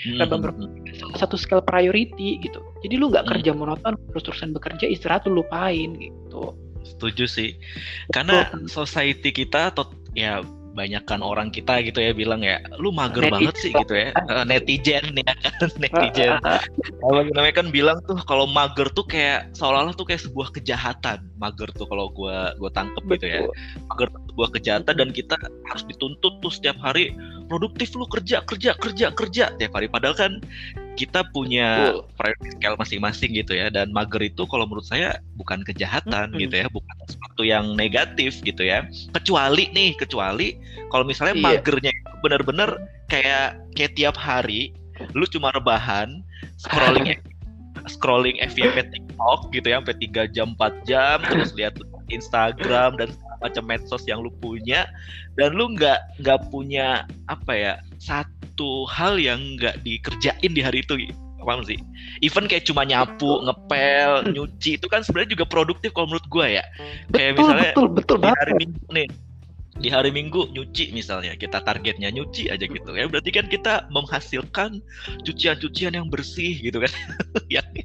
Mhm. 0.05 0.19
rebahan 0.19 0.41
ber- 0.43 0.59
salah 0.99 1.17
satu 1.17 1.35
skill 1.39 1.63
priority 1.63 2.37
gitu 2.43 2.59
jadi 2.83 2.95
lu 2.99 3.09
nggak 3.09 3.25
Hmm. 3.25 3.31
kerja 3.39 3.51
monoton 3.55 3.93
terus 4.11 4.23
terusan 4.27 4.51
bekerja 4.51 4.85
istirahat 4.85 5.23
lu 5.25 5.39
lupain 5.41 5.95
gitu 5.95 6.53
Setuju 6.85 7.25
sih. 7.25 7.49
Karena 8.13 8.45
Betul. 8.45 8.69
society 8.69 9.33
kita 9.33 9.73
atau 9.73 9.89
ya 10.13 10.45
banyakkan 10.77 11.23
orang 11.25 11.49
kita 11.49 11.81
gitu 11.81 11.97
ya 11.97 12.13
bilang 12.13 12.45
ya, 12.45 12.61
lu 12.77 12.93
mager 12.93 13.25
Netizen. 13.25 13.35
banget 13.41 13.55
sih 13.57 13.71
gitu 13.73 13.93
ya. 13.95 14.09
Eh, 14.13 14.43
netizen 14.45 15.05
ya 15.17 15.33
kan, 15.33 15.69
netizen. 15.81 16.37
Apa 17.01 17.19
namanya 17.33 17.55
kan 17.57 17.67
bilang 17.73 17.97
tuh 18.05 18.21
kalau 18.21 18.45
mager 18.45 18.85
tuh 18.93 19.01
kayak 19.07 19.49
seolah-olah 19.57 19.97
tuh 19.97 20.05
kayak 20.05 20.21
sebuah 20.29 20.53
kejahatan. 20.53 21.25
Mager 21.41 21.73
tuh 21.73 21.89
kalau 21.89 22.13
gua 22.13 22.53
gua 22.61 22.69
tangkep 22.69 23.01
gitu 23.17 23.25
ya. 23.25 23.39
betul 23.49 23.55
Mager 23.89 24.07
tuh 24.13 24.24
sebuah 24.35 24.51
kejahatan 24.51 24.99
dan 24.99 25.09
kita 25.15 25.39
harus 25.71 25.87
dituntut 25.87 26.43
tuh 26.43 26.51
setiap 26.51 26.75
hari 26.83 27.15
produktif 27.47 27.95
lu 27.95 28.03
kerja 28.11 28.43
kerja 28.43 28.75
kerja 28.75 29.15
kerja 29.15 29.55
tiap 29.55 29.71
hari 29.71 29.87
padahal 29.87 30.11
kan 30.11 30.43
kita 30.99 31.23
punya 31.31 31.95
Betul. 31.95 32.03
priority 32.19 32.49
scale 32.59 32.75
masing-masing 32.75 33.31
gitu 33.31 33.55
ya 33.55 33.71
dan 33.71 33.95
mager 33.95 34.19
itu 34.19 34.43
kalau 34.51 34.67
menurut 34.67 34.83
saya 34.83 35.23
bukan 35.39 35.63
kejahatan 35.63 36.35
Mm-mm. 36.35 36.43
gitu 36.43 36.55
ya 36.63 36.67
bukan 36.67 36.95
sesuatu 37.07 37.47
yang 37.47 37.79
negatif 37.79 38.43
gitu 38.43 38.67
ya 38.67 38.83
kecuali 39.15 39.71
nih 39.71 39.95
kecuali 39.95 40.59
kalau 40.91 41.07
misalnya 41.07 41.39
Iya. 41.39 41.63
magernya 41.63 41.91
itu 41.95 42.11
benar-benar 42.19 42.69
kayak 43.07 43.55
kayak 43.79 43.95
tiap 43.95 44.19
hari 44.19 44.75
lu 45.15 45.23
cuma 45.31 45.55
rebahan 45.55 46.19
scrolling 46.59 47.15
scrolling 47.93 48.35
FYP 48.43 48.83
TikTok 48.91 49.51
gitu 49.55 49.71
ya 49.71 49.79
sampai 49.79 49.95
3 50.27 50.35
jam 50.35 50.47
4 50.59 50.83
jam 50.83 51.17
terus 51.23 51.55
lihat 51.55 51.79
Instagram 52.09 52.97
dan 52.99 53.09
macam 53.41 53.63
medsos 53.65 54.03
yang 54.05 54.21
lu 54.23 54.31
punya 54.39 54.87
dan 55.35 55.55
lu 55.55 55.73
nggak 55.73 55.99
nggak 56.21 56.39
punya 56.49 57.03
apa 57.27 57.53
ya 57.53 57.73
satu 57.99 58.85
hal 58.87 59.19
yang 59.19 59.59
nggak 59.59 59.81
dikerjain 59.83 60.51
di 60.51 60.61
hari 60.61 60.83
itu 60.83 61.09
paham 61.45 61.61
sih? 61.61 61.77
Even 62.25 62.49
kayak 62.49 62.65
cuma 62.65 62.81
nyapu 62.81 63.45
ngepel 63.45 64.33
nyuci 64.33 64.81
itu 64.81 64.89
kan 64.89 65.05
sebenarnya 65.05 65.37
juga 65.37 65.45
produktif 65.45 65.93
kalau 65.93 66.09
menurut 66.09 66.25
gua 66.33 66.49
ya. 66.49 66.65
Kayak 67.13 67.37
betul 67.37 67.45
misalnya 67.45 67.71
betul 67.71 67.87
betul 67.93 68.17
di 68.17 68.29
hari 68.33 68.53
minggu 68.57 68.85
nih 68.89 69.07
di 69.75 69.91
hari 69.91 70.07
Minggu 70.07 70.55
nyuci 70.55 70.95
misalnya 70.95 71.35
kita 71.35 71.59
targetnya 71.59 72.07
nyuci 72.07 72.47
aja 72.47 72.63
gitu 72.63 72.89
ya. 72.95 73.11
Berarti 73.11 73.31
kan 73.35 73.45
kita 73.51 73.91
menghasilkan 73.91 74.79
cucian-cucian 75.27 75.99
yang 75.99 76.07
bersih 76.07 76.55
gitu 76.63 76.79
kan. 76.79 76.91
Yang 77.59 77.83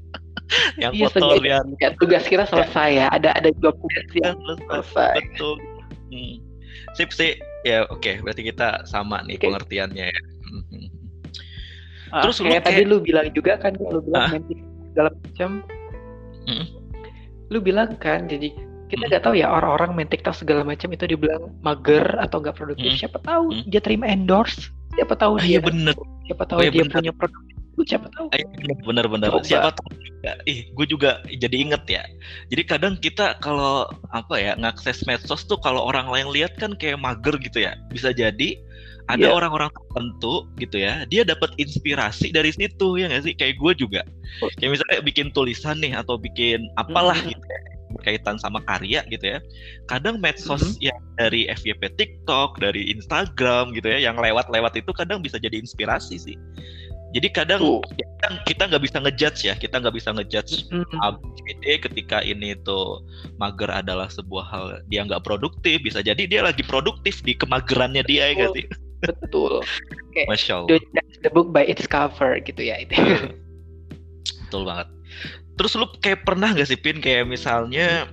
yang 0.81 0.93
Iya, 0.93 1.07
seenggaknya 1.09 1.51
yang 1.55 1.67
ya, 1.77 1.89
tugas 1.95 2.25
kita 2.25 2.45
selesai 2.45 2.89
ya. 2.97 3.07
Ada 3.11 3.31
ada 3.35 3.51
job 3.57 3.77
desk 3.87 4.13
yang 4.17 4.37
selesai. 4.65 5.15
betul 5.21 5.55
hmm. 6.09 6.35
sip 6.91 7.11
sih 7.11 7.33
ya 7.63 7.85
oke 7.87 8.19
berarti 8.21 8.43
kita 8.43 8.83
sama 8.85 9.21
nih 9.23 9.37
Oke. 9.37 9.47
pengertiannya 9.47 10.07
ya 10.09 10.21
Mhm. 10.51 10.83
Ah, 12.11 12.27
Terus 12.27 12.43
lu 12.43 12.51
kayak 12.51 12.67
tadi 12.67 12.75
kayak- 12.77 12.91
lu 12.91 12.97
bilang 12.99 13.27
juga 13.31 13.53
kan 13.57 13.73
lu 13.77 14.03
bilang 14.03 14.43
TikTok 14.43 14.59
segala 14.91 15.11
macam. 15.15 15.51
Mm. 16.43 16.67
Lu 17.47 17.59
bilang 17.61 17.91
kan 17.97 18.27
jadi 18.27 18.51
kita 18.89 18.99
Mm. 18.99 19.09
nggak 19.09 19.23
tahu 19.23 19.35
ya 19.37 19.47
orang-orang 19.47 19.91
main 19.95 20.11
TikTok 20.11 20.35
segala 20.35 20.67
macam 20.67 20.91
itu 20.91 21.07
dibilang 21.07 21.55
mager 21.61 22.03
atau 22.19 22.43
nggak 22.43 22.57
produktif. 22.57 22.91
Mm. 22.91 22.99
Siapa 22.99 23.19
tahu 23.21 23.45
Mm. 23.53 23.63
dia 23.65 23.79
terima 23.79 24.05
endorse. 24.05 24.75
Siapa 24.91 25.15
tahu 25.15 25.39
Ah, 25.39 25.41
dia 25.41 25.49
iya 25.49 25.61
bener 25.63 25.95
siapa 26.27 26.43
tahu 26.45 26.59
Oh, 26.59 26.63
iya 26.63 26.71
dia 26.73 26.83
bener. 26.83 26.95
punya 26.95 27.13
produk 27.13 27.43
siapa 27.87 28.07
tahu. 28.13 28.29
Bener-bener 28.85 29.31
Coba. 29.33 29.47
siapa 29.47 29.69
tahu 29.73 29.91
juga 29.97 30.33
ih 30.45 30.69
gue 30.77 30.87
juga 30.87 31.11
jadi 31.27 31.57
inget 31.57 31.85
ya 31.89 32.05
jadi 32.53 32.63
kadang 32.69 32.95
kita 33.01 33.41
kalau 33.41 33.89
apa 34.13 34.37
ya 34.37 34.53
ngakses 34.61 35.01
medsos 35.09 35.49
tuh 35.49 35.57
kalau 35.65 35.89
orang 35.89 36.05
lain 36.13 36.29
lihat 36.29 36.53
kan 36.61 36.77
kayak 36.77 37.01
mager 37.01 37.41
gitu 37.41 37.65
ya 37.65 37.73
bisa 37.89 38.13
jadi 38.13 38.61
ada 39.09 39.27
Iya. 39.27 39.35
orang-orang 39.35 39.73
tertentu 39.73 40.45
gitu 40.61 40.77
ya 40.77 41.03
dia 41.09 41.25
dapat 41.25 41.51
inspirasi 41.57 42.31
dari 42.31 42.53
situ 42.53 43.01
ya 43.01 43.09
nggak 43.09 43.25
sih 43.27 43.35
kayak 43.35 43.57
gue 43.59 43.73
juga 43.81 44.05
Oh. 44.45 44.53
kayak 44.61 44.77
misalnya 44.79 45.01
bikin 45.03 45.33
tulisan 45.33 45.81
nih 45.81 45.97
atau 45.97 46.21
bikin 46.21 46.69
apalah 46.77 47.17
Mhm. 47.17 47.33
gitu 47.35 47.47
ya 47.49 47.61
berkaitan 47.91 48.39
sama 48.39 48.63
karya 48.63 49.03
gitu 49.11 49.25
ya 49.35 49.39
kadang 49.91 50.23
medsos 50.23 50.79
Mhm. 50.79 50.93
yang 50.93 51.01
dari 51.19 51.51
FYP 51.51 51.91
TikTok 51.99 52.63
dari 52.63 52.93
Instagram 52.95 53.75
gitu 53.75 53.89
ya 53.91 53.99
yang 53.99 54.15
lewat-lewat 54.15 54.79
itu 54.79 54.93
kadang 54.95 55.19
bisa 55.25 55.41
jadi 55.43 55.59
inspirasi 55.59 56.15
sih 56.21 56.37
jadi 57.11 57.29
kadang 57.35 57.61
Tuh. 57.61 57.83
kan 58.23 58.39
kita 58.47 58.71
nggak 58.71 58.83
bisa 58.87 58.99
ngejudge 59.03 59.41
ya 59.51 59.55
kita 59.59 59.83
nggak 59.83 59.95
bisa 59.97 60.11
ngejudge 60.15 60.71
Mm. 60.71 60.87
ABCD 61.03 61.65
ketika 61.83 62.23
ini 62.23 62.55
tuh 62.63 63.03
mager 63.43 63.71
adalah 63.71 64.07
sebuah 64.07 64.45
hal 64.47 64.65
dia 64.87 65.03
nggak 65.03 65.27
produktif 65.27 65.83
bisa 65.83 65.99
jadi 66.05 66.23
dia 66.29 66.41
lagi 66.47 66.63
produktif 66.63 67.19
di 67.27 67.35
kemagerannya 67.35 68.07
dia 68.07 68.31
ya 68.35 68.47
sih 68.55 68.67
Betul. 69.01 69.65
masya 70.31 70.63
Allah 70.63 70.69
Don't 70.77 70.87
judge 70.95 71.17
the 71.27 71.31
book 71.33 71.51
by 71.51 71.67
its 71.67 71.89
cover 71.89 72.39
gitu 72.45 72.61
ya 72.63 72.85
itu. 72.85 72.95
betul 74.47 74.67
banget 74.67 74.89
terus 75.59 75.77
lu 75.77 75.87
kayak 76.01 76.25
pernah 76.25 76.51
nggak 76.55 76.69
sih 76.69 76.79
pin 76.79 76.99
kayak 76.99 77.29
misalnya 77.29 78.09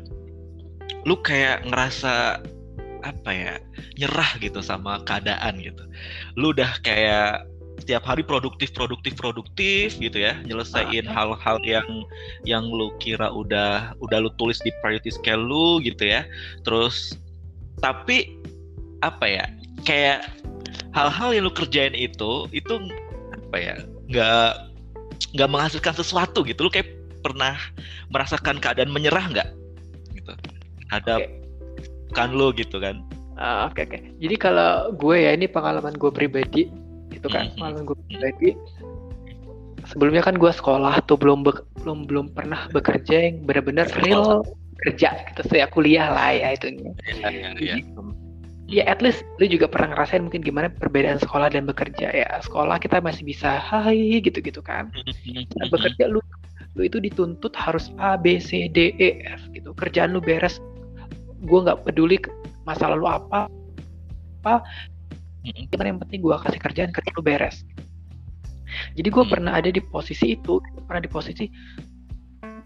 lu 1.08 1.16
kayak 1.24 1.64
ngerasa 1.66 2.44
apa 3.06 3.30
ya 3.32 3.54
nyerah 3.96 4.36
gitu 4.42 4.60
sama 4.60 5.00
keadaan 5.08 5.62
gitu 5.64 5.84
lu 6.36 6.52
udah 6.52 6.76
kayak 6.84 7.48
setiap 7.88 8.04
hari 8.04 8.20
produktif 8.20 8.76
produktif 8.76 9.16
produktif 9.16 9.96
gitu 9.96 10.20
ya. 10.20 10.36
Nyelesain 10.44 11.08
hal-hal 11.08 11.58
yang 11.64 11.88
yang 12.44 12.68
lu 12.68 12.92
kira 13.00 13.32
udah 13.32 13.96
udah 14.04 14.28
lu 14.28 14.32
tulis 14.36 14.60
di 14.60 14.76
priority 14.84 15.08
scale 15.08 15.40
lu 15.40 15.80
gitu 15.80 16.04
ya. 16.04 16.28
Terus 16.68 17.16
tapi 17.80 18.36
apa 19.00 19.24
ya 19.24 19.48
kayak 19.88 20.28
hal-hal 20.92 21.32
yang 21.32 21.48
lu 21.48 21.54
kerjain 21.56 21.96
itu 21.96 22.52
itu 22.52 22.76
apa 23.32 23.56
ya 23.56 23.76
nggak 24.12 24.52
nggak 25.40 25.48
menghasilkan 25.48 25.96
sesuatu 25.96 26.44
gitu. 26.44 26.68
Lu 26.68 26.72
kayak 26.76 26.92
pernah 27.24 27.56
merasakan 28.12 28.60
keadaan 28.60 28.92
menyerah 28.92 29.32
nggak? 29.32 29.50
Gitu. 30.12 30.36
Ada 30.92 31.24
kan 32.12 32.36
lu 32.36 32.52
gitu 32.52 32.84
kan? 32.84 33.00
Ah, 33.40 33.72
Oke 33.72 33.88
oke. 33.88 33.96
Jadi 34.20 34.36
kalau 34.36 34.92
gue 34.92 35.24
ya 35.24 35.32
ini 35.32 35.48
pengalaman 35.48 35.96
gue 35.96 36.12
pribadi 36.12 36.68
gitu 37.28 37.36
kan, 37.36 37.46
pengalaman 37.60 37.84
gue 37.84 37.98
pribadi. 38.08 38.50
Sebelumnya 39.88 40.24
kan 40.24 40.36
gue 40.36 40.52
sekolah 40.52 41.00
tuh 41.08 41.16
belum 41.16 41.48
be- 41.48 41.64
belum 41.84 42.12
belum 42.12 42.26
pernah 42.36 42.68
bekerja 42.76 43.32
yang 43.32 43.48
benar-benar 43.48 43.88
real 44.04 44.44
kerja 44.84 45.16
gitu 45.32 45.42
saya 45.48 45.66
kuliah 45.72 46.12
lah 46.12 46.36
ya 46.36 46.54
itu. 46.54 46.76
ya, 47.24 47.32
ya, 47.60 47.80
ya. 48.68 48.84
At 48.84 49.00
least 49.00 49.24
lu 49.40 49.48
juga 49.48 49.72
pernah 49.72 49.96
ngerasain 49.96 50.28
mungkin 50.28 50.44
gimana 50.44 50.68
perbedaan 50.68 51.24
sekolah 51.24 51.48
dan 51.56 51.64
bekerja 51.64 52.12
ya. 52.12 52.28
Sekolah 52.44 52.76
kita 52.84 53.00
masih 53.00 53.24
bisa 53.24 53.64
hai 53.64 54.20
gitu-gitu 54.20 54.60
kan. 54.60 54.92
Nah, 55.56 55.68
bekerja 55.72 56.12
lu 56.12 56.20
lu 56.76 56.84
itu 56.84 57.00
dituntut 57.00 57.56
harus 57.56 57.90
A 57.98 58.20
B 58.20 58.44
C 58.44 58.68
D 58.68 58.92
E 59.00 59.24
F 59.24 59.42
gitu. 59.56 59.72
Kerjaan 59.72 60.12
lu 60.12 60.20
beres. 60.20 60.60
Gue 61.48 61.64
nggak 61.64 61.88
peduli 61.88 62.20
masa 62.68 62.92
lalu 62.92 63.08
apa 63.08 63.48
apa 64.44 64.62
Mhm. 65.48 65.64
cuman 65.72 65.86
yang 65.88 66.00
penting 66.04 66.20
gue 66.20 66.36
kasih 66.38 66.60
kerjaan 66.60 66.92
kerja 66.92 67.10
lu 67.16 67.24
beres 67.24 67.64
jadi 68.94 69.08
gue 69.08 69.24
Hmm. 69.24 69.32
pernah 69.32 69.52
ada 69.56 69.70
di 69.72 69.80
posisi 69.80 70.36
itu 70.36 70.60
pernah 70.84 71.00
di 71.00 71.10
posisi 71.10 71.46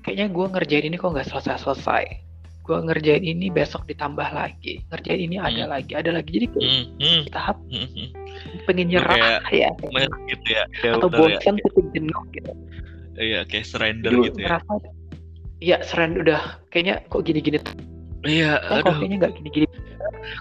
kayaknya 0.02 0.34
gue 0.34 0.46
ngerjain 0.50 0.86
ini 0.90 0.98
kok 0.98 1.14
nggak 1.14 1.30
selesai 1.30 1.62
selesai 1.62 2.04
gue 2.62 2.78
ngerjain 2.78 3.22
ini 3.22 3.50
besok 3.50 3.86
ditambah 3.86 4.34
lagi 4.34 4.82
ngerjain 4.90 5.22
ini 5.22 5.38
ada 5.38 5.66
Hmm. 5.66 5.74
lagi 5.78 5.92
ada 5.94 6.10
lagi 6.10 6.30
jadi 6.34 6.48
kayak 6.50 6.66
Hmm, 6.66 6.86
hmm, 6.98 7.22
tahap 7.30 7.58
hmm, 7.70 7.88
hmm. 7.90 8.08
pengen 8.66 8.88
nyerah 8.90 9.42
ya 9.50 9.70
Mer- 9.94 10.10
gitu 10.26 10.48
ya, 10.50 10.64
ya 10.82 10.92
atau 10.98 11.10
bener 11.10 11.30
ya. 11.30 11.38
bosan 11.38 11.56
titik 11.60 11.86
jenuh 11.94 12.22
gitu 12.34 12.52
Iya, 13.12 13.44
kayak 13.46 13.66
surrender 13.68 14.10
Jadi 14.10 14.26
gitu 14.32 14.40
ya. 14.42 14.48
ngerasa 14.50 14.74
Iya, 15.62 15.78
seren 15.86 16.18
udah 16.18 16.42
kayaknya 16.74 17.06
kok 17.06 17.22
gini-gini. 17.22 17.62
Iya, 18.22 18.62
Kok 18.62 18.76
aduh. 18.86 18.94
kayaknya 19.02 19.18
nggak 19.18 19.34
gini-gini. 19.42 19.68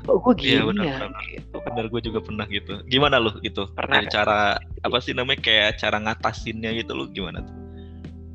Kok 0.05 0.17
gue 0.21 0.33
gini 0.37 0.51
Iya, 0.53 0.61
benar, 0.69 0.85
ya? 0.85 0.97
benar. 1.01 1.23
Gitu. 1.25 1.57
Bener 1.61 1.85
gue 1.89 2.01
juga 2.05 2.19
pernah 2.21 2.47
gitu. 2.49 2.73
Gimana 2.85 3.17
lu 3.17 3.33
itu? 3.41 3.63
Pernah. 3.73 4.05
Kayak 4.05 4.11
cara 4.13 4.39
apa 4.85 4.97
sih 5.01 5.13
namanya 5.17 5.41
kayak 5.41 5.81
cara 5.81 5.97
ngatasinnya 5.97 6.71
gitu 6.77 6.93
lu 6.93 7.09
gimana 7.09 7.41
tuh? 7.41 7.57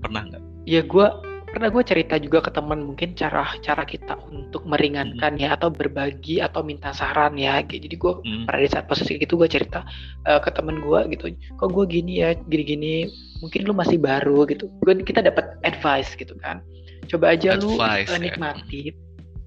Pernah 0.02 0.22
nggak? 0.34 0.44
Ya 0.66 0.82
gue 0.82 1.08
pernah 1.46 1.70
gue 1.72 1.84
cerita 1.88 2.20
juga 2.20 2.44
ke 2.44 2.52
teman 2.52 2.84
mungkin 2.84 3.16
cara 3.16 3.48
cara 3.64 3.88
kita 3.88 4.18
untuk 4.28 4.68
meringankan 4.68 5.40
ya 5.40 5.56
atau 5.56 5.70
berbagi 5.72 6.42
atau 6.42 6.66
minta 6.66 6.90
saran 6.92 7.38
ya. 7.38 7.62
Jadi 7.62 7.94
gue 7.96 8.14
Hmm. 8.26 8.44
pada 8.50 8.60
di 8.60 8.68
saat 8.68 8.90
posisi 8.90 9.16
gitu 9.16 9.38
gue 9.38 9.46
cerita 9.46 9.86
eh, 10.26 10.42
ke 10.42 10.50
teman 10.50 10.82
gue 10.82 11.00
gitu. 11.14 11.30
Kok 11.62 11.70
gue 11.70 11.86
gini 11.86 12.26
ya, 12.26 12.34
gini-gini. 12.34 13.08
Mungkin 13.46 13.62
lu 13.62 13.78
masih 13.78 14.02
baru 14.02 14.50
gitu. 14.50 14.74
Gue 14.82 14.98
kita 15.06 15.22
dapat 15.22 15.54
advice 15.62 16.18
gitu 16.18 16.34
kan. 16.42 16.66
Coba 17.06 17.38
aja 17.38 17.54
lu 17.54 17.78
Advice, 17.78 18.10
eh, 18.18 18.34
ya. 18.34 18.94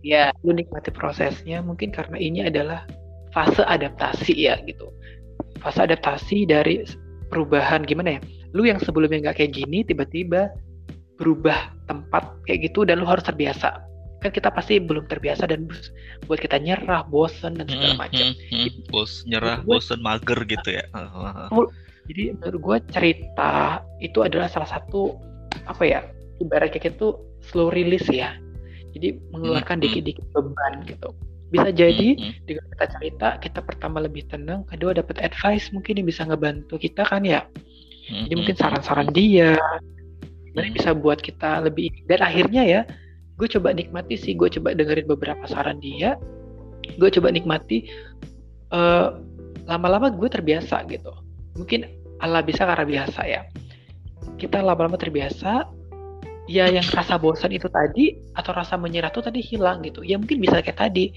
Ya, 0.00 0.30
lu 0.46 0.54
nikmati 0.54 0.94
prosesnya. 0.94 1.58
Mungkin 1.60 1.90
karena 1.90 2.16
ini 2.18 2.46
adalah 2.46 2.86
fase 3.34 3.62
adaptasi 3.66 4.34
ya 4.34 4.56
gitu. 4.64 4.88
Fase 5.58 5.82
adaptasi 5.84 6.46
dari 6.46 6.86
perubahan 7.28 7.82
gimana 7.82 8.16
ya? 8.16 8.20
Lu 8.54 8.64
yang 8.64 8.78
sebelumnya 8.80 9.28
nggak 9.28 9.42
kayak 9.42 9.52
gini, 9.52 9.84
tiba-tiba 9.84 10.54
berubah 11.18 11.74
tempat 11.90 12.30
kayak 12.46 12.70
gitu 12.70 12.86
dan 12.86 13.02
lu 13.02 13.06
harus 13.10 13.26
terbiasa. 13.26 13.82
Kan 14.18 14.30
kita 14.34 14.50
pasti 14.50 14.82
belum 14.82 15.06
terbiasa 15.06 15.46
dan 15.46 15.66
buat 16.26 16.38
kita 16.42 16.58
nyerah, 16.58 17.06
bosen 17.06 17.54
dan 17.58 17.66
segala 17.70 17.94
Hmm, 17.94 18.02
macam. 18.02 18.26
hmm, 18.34 18.34
hmm. 18.50 18.68
Bos 18.90 19.22
nyerah, 19.26 19.62
Gua- 19.62 19.78
bosen, 19.78 19.98
mager 20.02 20.38
gitu 20.46 20.68
ya. 20.74 20.84
Jadi 22.08 22.22
menurut 22.34 22.60
gue 22.64 22.76
cerita 22.88 23.52
itu 24.00 24.18
adalah 24.24 24.48
salah 24.48 24.66
satu 24.66 25.20
apa 25.68 25.84
ya 25.84 26.00
ibarat 26.40 26.72
kayak 26.72 26.96
gitu 26.96 27.20
slow 27.44 27.68
release 27.68 28.08
ya. 28.08 28.32
Jadi 28.98 29.08
mengeluarkan 29.30 29.78
Hmm, 29.78 29.86
hmm. 29.86 29.94
dikit-dikit 29.94 30.26
beban 30.34 30.74
gitu. 30.90 31.08
Bisa 31.48 31.70
jadi 31.72 32.08
Hmm, 32.18 32.24
hmm. 32.28 32.44
dengan 32.44 32.64
kita 32.74 32.84
cerita 32.98 33.28
kita 33.38 33.60
pertama 33.62 33.98
lebih 34.02 34.26
tenang, 34.26 34.66
kedua 34.66 34.92
dapat 34.92 35.22
advice 35.22 35.70
mungkin 35.70 36.02
yang 36.02 36.08
bisa 36.10 36.26
ngebantu 36.26 36.76
kita 36.76 37.06
kan 37.06 37.22
ya. 37.22 37.46
Hmm, 38.10 38.26
Jadi 38.26 38.32
hmm, 38.34 38.38
mungkin 38.42 38.56
hmm. 38.58 38.62
saran-saran 38.66 39.08
dia, 39.14 39.54
Hmm. 40.58 40.74
bisa 40.74 40.90
buat 40.90 41.22
kita 41.22 41.62
lebih 41.62 41.94
dan 42.10 42.18
akhirnya 42.26 42.66
ya 42.66 42.80
gue 43.38 43.46
coba 43.46 43.70
nikmati 43.70 44.18
sih, 44.18 44.34
gue 44.34 44.50
coba 44.50 44.74
dengerin 44.74 45.06
beberapa 45.06 45.46
saran 45.46 45.78
dia, 45.78 46.18
gue 46.98 47.10
coba 47.14 47.30
nikmati 47.30 47.86
eh, 48.74 49.08
lama-lama 49.70 50.10
gue 50.10 50.26
terbiasa 50.26 50.82
gitu. 50.90 51.14
Mungkin 51.54 51.86
Allah 52.18 52.42
bisa 52.42 52.66
karena 52.66 52.82
biasa 52.82 53.20
ya. 53.30 53.46
Kita 54.42 54.58
lama-lama 54.58 54.98
terbiasa, 54.98 55.70
ya 56.48 56.66
yang 56.72 56.84
rasa 56.96 57.20
bosan 57.20 57.52
itu 57.52 57.68
tadi 57.68 58.16
atau 58.34 58.56
rasa 58.56 58.80
menyerah 58.80 59.12
itu 59.12 59.20
tadi 59.20 59.44
hilang 59.44 59.84
gitu. 59.84 60.00
Ya 60.02 60.16
mungkin 60.16 60.40
bisa 60.40 60.64
kayak 60.64 60.80
tadi 60.80 61.12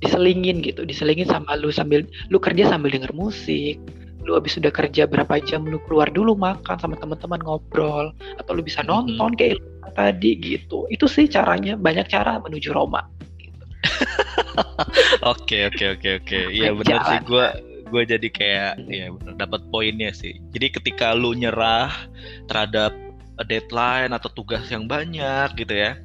diselingin 0.00 0.64
gitu, 0.64 0.88
diselingin 0.88 1.28
sama 1.28 1.54
lu 1.60 1.68
sambil 1.68 2.02
lu 2.32 2.40
kerja 2.40 2.66
sambil 2.72 2.90
denger 2.90 3.12
musik, 3.12 3.76
lu 4.24 4.36
habis 4.36 4.56
sudah 4.56 4.72
kerja 4.72 5.08
berapa 5.08 5.40
jam 5.44 5.64
lu 5.64 5.80
keluar 5.88 6.08
dulu 6.12 6.36
makan 6.36 6.76
sama 6.80 6.96
teman-teman 6.96 7.40
ngobrol 7.44 8.12
atau 8.40 8.52
lu 8.52 8.60
bisa 8.64 8.84
nonton 8.84 9.32
kayak 9.36 9.60
lu 9.60 9.90
tadi 9.90 10.38
gitu 10.38 10.86
itu 10.86 11.10
sih 11.10 11.26
caranya 11.26 11.74
banyak 11.74 12.06
cara 12.06 12.38
menuju 12.38 12.70
Roma 12.70 13.04
gitu. 13.40 13.64
Oke 15.24 15.68
oke 15.68 15.98
oke 15.98 16.10
oke. 16.22 16.40
Iya 16.52 16.72
Naik 16.72 16.78
benar 16.84 17.00
sih 17.08 17.20
gue 17.26 17.46
gue 17.90 18.02
jadi 18.06 18.28
kayak 18.30 18.72
ya 18.86 19.06
dapat 19.34 19.60
poinnya 19.68 20.14
sih. 20.14 20.38
Jadi 20.54 20.66
ketika 20.78 21.12
lu 21.12 21.34
nyerah 21.34 21.90
terhadap 22.46 22.94
deadline 23.46 24.12
atau 24.12 24.28
tugas 24.32 24.64
yang 24.68 24.84
banyak 24.88 25.54
gitu 25.56 25.74
ya. 25.74 25.96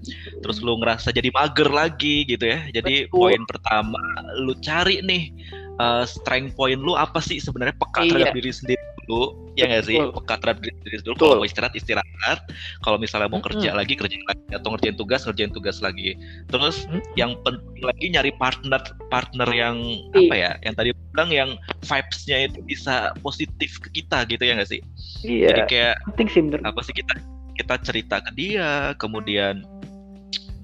Terus 0.43 0.61
lu 0.61 0.79
ngerasa 0.79 1.11
jadi 1.11 1.29
mager 1.31 1.69
lagi 1.69 2.23
gitu 2.27 2.45
ya. 2.45 2.67
Jadi 2.71 3.07
Betul. 3.07 3.15
poin 3.15 3.41
pertama 3.47 3.99
lu 4.39 4.53
cari 4.59 5.01
nih 5.03 5.31
uh, 5.79 6.03
strength 6.07 6.55
point 6.55 6.79
lu 6.79 6.95
apa 6.95 7.19
sih 7.19 7.39
sebenarnya 7.39 7.75
peka 7.75 8.03
Iya. 8.05 8.11
terhadap 8.11 8.35
diri 8.35 8.51
sendiri 8.51 8.84
dulu 9.05 9.53
ya 9.55 9.65
nggak 9.71 9.85
sih? 9.87 9.97
Betul. 9.97 10.11
peka 10.19 10.35
terhadap 10.41 10.59
diri 10.61 10.97
dulu. 11.01 11.15
Kalau 11.15 11.35
mau 11.39 11.47
istirahat 11.47 11.73
istirahat. 11.77 12.39
Kalau 12.83 12.97
misalnya 12.99 13.29
mau 13.31 13.39
kerja 13.39 13.71
lagi 13.71 13.93
kerja 13.95 14.17
lagi 14.27 14.43
atau 14.51 14.75
ngerjain 14.75 14.97
tugas 14.99 15.21
ngerjain 15.23 15.51
tugas 15.55 15.77
lagi. 15.79 16.17
Terus 16.51 16.85
yang 17.15 17.39
penting 17.45 17.81
lagi 17.85 18.05
nyari 18.11 18.31
partner 18.35 18.81
partner 19.07 19.49
yang 19.53 19.77
Iya. 20.13 20.19
apa 20.27 20.35
ya? 20.35 20.51
Yang 20.65 20.73
tadi 20.75 20.89
bilang 21.13 21.29
yang 21.31 21.49
vibes-nya 21.85 22.37
itu 22.51 22.59
bisa 22.65 23.15
positif 23.23 23.79
ke 23.79 23.89
kita 24.01 24.27
gitu 24.27 24.43
ya 24.43 24.53
nggak 24.59 24.69
sih? 24.69 24.81
Jadi 25.23 25.61
Iya, 25.61 25.65
kayak 25.69 25.95
penting 26.13 26.27
sih 26.27 26.41
menurut 26.43 26.65
apa 26.65 26.79
sih 26.83 26.93
kita 26.93 27.13
kita 27.55 27.75
cerita 27.79 28.19
ke 28.19 28.31
dia 28.35 28.91
kemudian 28.99 29.63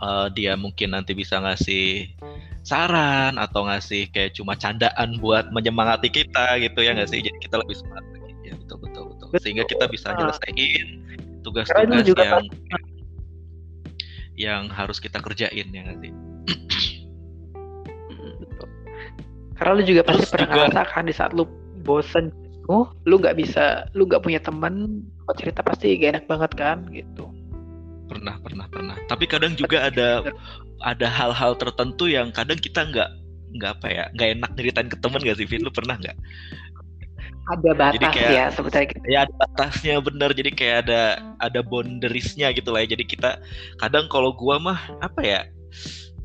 eh, 0.02 0.28
dia 0.36 0.60
mungkin 0.60 0.92
nanti 0.98 1.14
bisa 1.16 1.40
ngasih 1.40 2.12
saran 2.62 3.42
atau 3.42 3.66
ngasih 3.66 4.10
kayak 4.14 4.38
cuma 4.38 4.54
candaan 4.54 5.18
buat 5.18 5.50
menyemangati 5.50 6.14
kita 6.14 6.62
gitu 6.62 6.80
ya 6.86 6.94
nggak 6.94 7.10
sih? 7.10 7.22
Jadi 7.22 7.38
kita 7.42 7.58
lebih 7.58 7.74
semangat 7.78 8.06
ya 8.52 8.56
betul 8.60 8.78
betul 8.80 9.04
betul 9.10 9.28
Betul. 9.32 9.40
sehingga 9.40 9.64
kita 9.64 9.86
bisa 9.88 10.12
Ah. 10.12 10.16
nyelesain 10.20 10.88
tugas-tugas 11.42 12.04
juga 12.04 12.24
yang 12.28 12.46
yang 14.36 14.64
harus 14.68 14.98
kita 14.98 15.18
kerjain 15.18 15.68
ya 15.70 15.84
betul. 18.38 18.68
Karena 19.56 19.72
lu 19.78 19.84
juga 19.86 20.02
pasti 20.02 20.26
Terus 20.26 20.32
pernah 20.34 20.48
juga- 20.50 20.70
ngerasa 20.74 20.82
kan 20.90 21.04
di 21.06 21.14
saat 21.14 21.32
lu 21.32 21.46
bosen, 21.82 22.34
oh 22.68 22.90
lu 23.06 23.18
nggak 23.18 23.38
bisa, 23.38 23.86
lu 23.94 24.06
nggak 24.06 24.22
punya 24.22 24.42
teman, 24.42 25.02
buat 25.24 25.38
cerita 25.38 25.62
pasti 25.62 25.96
gak 25.96 26.10
enak 26.18 26.26
banget 26.28 26.52
kan 26.56 26.78
gitu. 26.92 27.30
pernah 28.12 28.36
pernah 28.44 28.68
pernah 28.68 29.00
tapi 29.08 29.24
kadang 29.24 29.56
juga 29.56 29.88
ada 29.88 30.20
ada 30.84 31.08
hal-hal 31.08 31.56
tertentu 31.56 32.12
yang 32.12 32.28
kadang 32.28 32.60
kita 32.60 32.84
nggak 32.84 33.08
nggak 33.56 33.72
apa 33.80 33.88
ya 33.88 34.04
nggak 34.12 34.30
enak 34.36 34.52
ceritain 34.60 34.90
ke 34.92 34.98
temen 35.00 35.24
gak 35.24 35.40
sih 35.40 35.48
Vin 35.48 35.64
lu 35.64 35.72
pernah 35.72 35.96
nggak 35.96 36.20
Ada 37.50 37.72
batas 37.74 38.14
kayak- 38.14 38.34
ya 38.38 38.46
sebenarnya 38.54 38.88
gitu. 38.94 39.06
ya 39.10 39.20
ada 39.26 39.34
batasnya 39.34 39.96
bener. 39.98 40.30
Jadi 40.38 40.50
kayak 40.54 40.78
ada 40.88 41.02
ada 41.42 41.60
boundariesnya 41.66 42.54
gitu 42.54 42.70
lah 42.70 42.86
ya. 42.86 42.94
Jadi 42.94 43.04
kita 43.10 43.42
kadang 43.82 44.06
kalau 44.14 44.30
gua 44.36 44.62
mah 44.62 44.80
apa 45.02 45.22
ya 45.26 45.42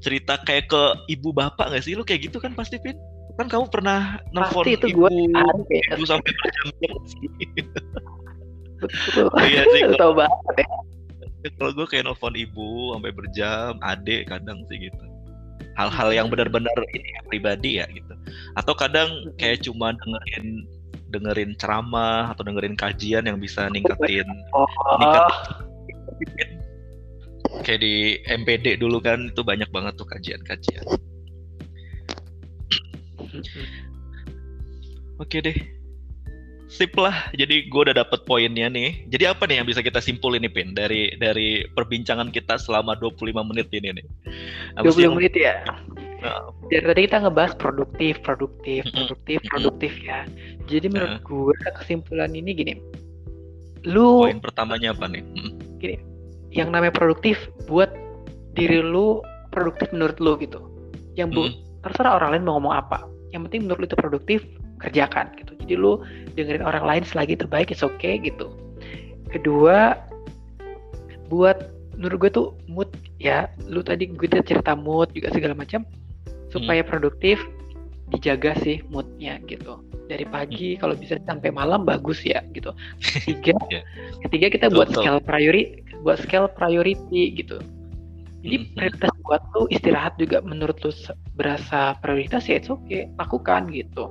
cerita 0.05 0.37
kayak 0.45 0.69
ke 0.69 0.83
ibu 1.09 1.33
bapak 1.33 1.73
nggak 1.73 1.85
sih? 1.85 1.97
Lu 1.97 2.05
kayak 2.05 2.29
gitu 2.29 2.37
kan 2.37 2.53
pasti 2.53 2.77
Vin? 2.85 3.01
Kan 3.37 3.49
kamu 3.49 3.69
pernah 3.69 4.21
nelfon 4.33 4.65
itu 4.65 4.93
ibu 4.93 5.09
ya. 5.09 5.45
ibu 5.97 6.05
sampai 6.09 6.31
berjam-jam 6.33 6.95
sih. 7.09 7.29
Betul. 8.81 9.27
iya 9.51 9.63
sih 9.73 9.81
tahu 9.97 10.13
banget 10.17 10.65
ya. 10.65 10.69
kalau 11.57 11.73
gue 11.73 11.87
kayak 11.89 12.05
nelfon 12.11 12.35
ibu 12.37 12.97
sampai 12.97 13.13
berjam 13.13 13.73
adek 13.81 14.29
kadang 14.29 14.61
sih 14.69 14.89
gitu. 14.89 15.05
Hal-hal 15.77 16.09
yang 16.13 16.33
benar-benar 16.33 16.73
ini 16.97 17.09
ya, 17.13 17.21
pribadi 17.29 17.71
ya 17.81 17.87
gitu. 17.93 18.13
Atau 18.57 18.73
kadang 18.73 19.09
kayak 19.37 19.61
cuma 19.65 19.93
dengerin 19.93 20.65
dengerin 21.11 21.55
ceramah 21.55 22.35
atau 22.35 22.43
dengerin 22.43 22.75
kajian 22.75 23.25
yang 23.27 23.39
bisa 23.39 23.71
ningkatin 23.71 24.27
Oh, 24.55 24.67
kayak 27.63 27.81
di 27.81 28.19
MPD 28.27 28.79
dulu 28.79 28.99
kan 28.99 29.31
itu 29.31 29.43
banyak 29.43 29.71
banget 29.71 29.95
tuh 29.99 30.07
kajian-kajian. 30.07 30.87
Oke 35.17 35.41
deh. 35.41 35.57
Sip 36.67 36.93
lah. 36.99 37.31
Jadi 37.33 37.71
gue 37.71 37.81
udah 37.89 37.97
dapet 37.97 38.27
poinnya 38.27 38.67
nih. 38.67 39.07
Jadi 39.09 39.25
apa 39.31 39.47
nih 39.47 39.63
yang 39.63 39.67
bisa 39.71 39.81
kita 39.81 40.03
simpulin 40.03 40.43
nih 40.43 40.53
Pin 40.53 40.75
dari 40.75 41.15
dari 41.17 41.63
perbincangan 41.73 42.35
kita 42.35 42.59
selama 42.59 42.99
25 42.99 43.47
menit 43.47 43.71
ini 43.71 44.03
nih. 44.03 44.07
20 44.83 45.07
yang- 45.07 45.17
menit 45.17 45.35
ya. 45.39 45.55
Nah. 46.25 46.49
Dari 46.73 46.85
tadi 46.85 47.01
kita 47.09 47.19
ngebahas 47.29 47.53
produktif, 47.61 48.19
produktif, 48.25 48.83
produktif, 48.95 49.39
produktif 49.53 49.93
ya. 50.01 50.25
Jadi 50.67 50.87
menurut 50.89 51.21
gue 51.23 51.55
kesimpulan 51.83 52.33
ini 52.33 52.51
gini. 52.57 52.75
Lu 53.87 54.27
Poin 54.27 54.43
pertamanya 54.43 54.97
apa 54.97 55.07
nih? 55.07 55.23
Hmm. 55.23 55.53
yang 56.57 56.73
namanya 56.73 56.97
produktif 56.97 57.37
buat 57.69 57.93
diri 58.57 58.81
lu 58.81 59.21
produktif 59.53 59.93
menurut 59.93 60.17
lu 60.19 60.41
gitu. 60.41 60.57
Yang 61.21 61.29
bu, 61.37 61.43
terserah 61.85 62.17
orang 62.17 62.33
lain 62.33 62.43
mau 62.49 62.57
ngomong 62.57 62.75
apa. 62.81 63.05
Yang 63.37 63.49
penting 63.51 63.61
menurut 63.69 63.79
lu 63.85 63.87
itu 63.93 63.99
produktif, 64.01 64.41
kerjakan 64.81 65.37
gitu. 65.37 65.53
Jadi 65.61 65.75
lu 65.77 66.01
dengerin 66.33 66.65
orang 66.65 66.85
lain 66.89 67.03
selagi 67.05 67.37
itu 67.37 67.45
baik, 67.45 67.69
it's 67.69 67.85
okay 67.85 68.17
gitu. 68.17 68.49
Kedua, 69.29 70.01
buat 71.29 71.77
menurut 72.01 72.17
gue 72.25 72.31
tuh 72.33 72.47
mood 72.73 72.89
ya. 73.21 73.53
Lu 73.69 73.85
tadi 73.85 74.09
gue 74.09 74.29
cerita 74.29 74.73
mood 74.73 75.13
juga 75.13 75.29
segala 75.33 75.53
macam 75.53 75.85
supaya 76.57 76.83
produktif 76.83 77.39
dijaga 78.15 78.55
sih 78.63 78.81
moodnya 78.89 79.43
gitu. 79.51 79.83
Dari 80.07 80.23
pagi 80.31 80.79
kalau 80.79 80.95
bisa 80.95 81.19
sampai 81.27 81.51
malam 81.51 81.83
bagus 81.83 82.23
ya 82.23 82.39
gitu. 82.55 82.71
Ketiga, 83.03 83.59
Ya. 83.75 83.83
ketiga 84.23 84.47
kita 84.55 84.67
buat 84.71 84.95
betul. 84.95 85.03
scale 85.03 85.21
priority, 85.23 85.83
buat 86.07 86.19
scale 86.23 86.49
priority 86.55 87.35
gitu. 87.35 87.59
Jadi 88.47 88.57
Mhm. 88.63 88.67
prioritas 88.79 89.13
buat 89.27 89.43
lu 89.59 89.67
istirahat 89.75 90.15
juga 90.23 90.39
menurut 90.47 90.79
lu 90.87 90.95
berasa 91.35 91.99
prioritas 91.99 92.47
ya 92.47 92.63
it's 92.63 92.71
okay, 92.71 93.11
lakukan 93.19 93.67
gitu. 93.75 94.07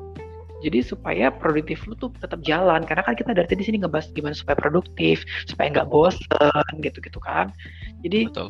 Jadi 0.60 0.82
supaya 0.84 1.32
produktif 1.32 1.84
lu 1.88 1.96
tuh 1.96 2.12
tetap 2.20 2.44
jalan 2.44 2.84
karena 2.84 3.04
kan 3.06 3.16
kita 3.16 3.32
dari 3.32 3.48
tadi 3.48 3.64
sini 3.64 3.80
ngebahas 3.80 4.12
gimana 4.12 4.36
supaya 4.36 4.60
produktif, 4.60 5.24
supaya 5.48 5.72
nggak 5.72 5.88
bosen 5.88 6.74
gitu-gitu 6.84 7.20
kan. 7.24 7.54
Jadi 8.04 8.28
Betul. 8.28 8.50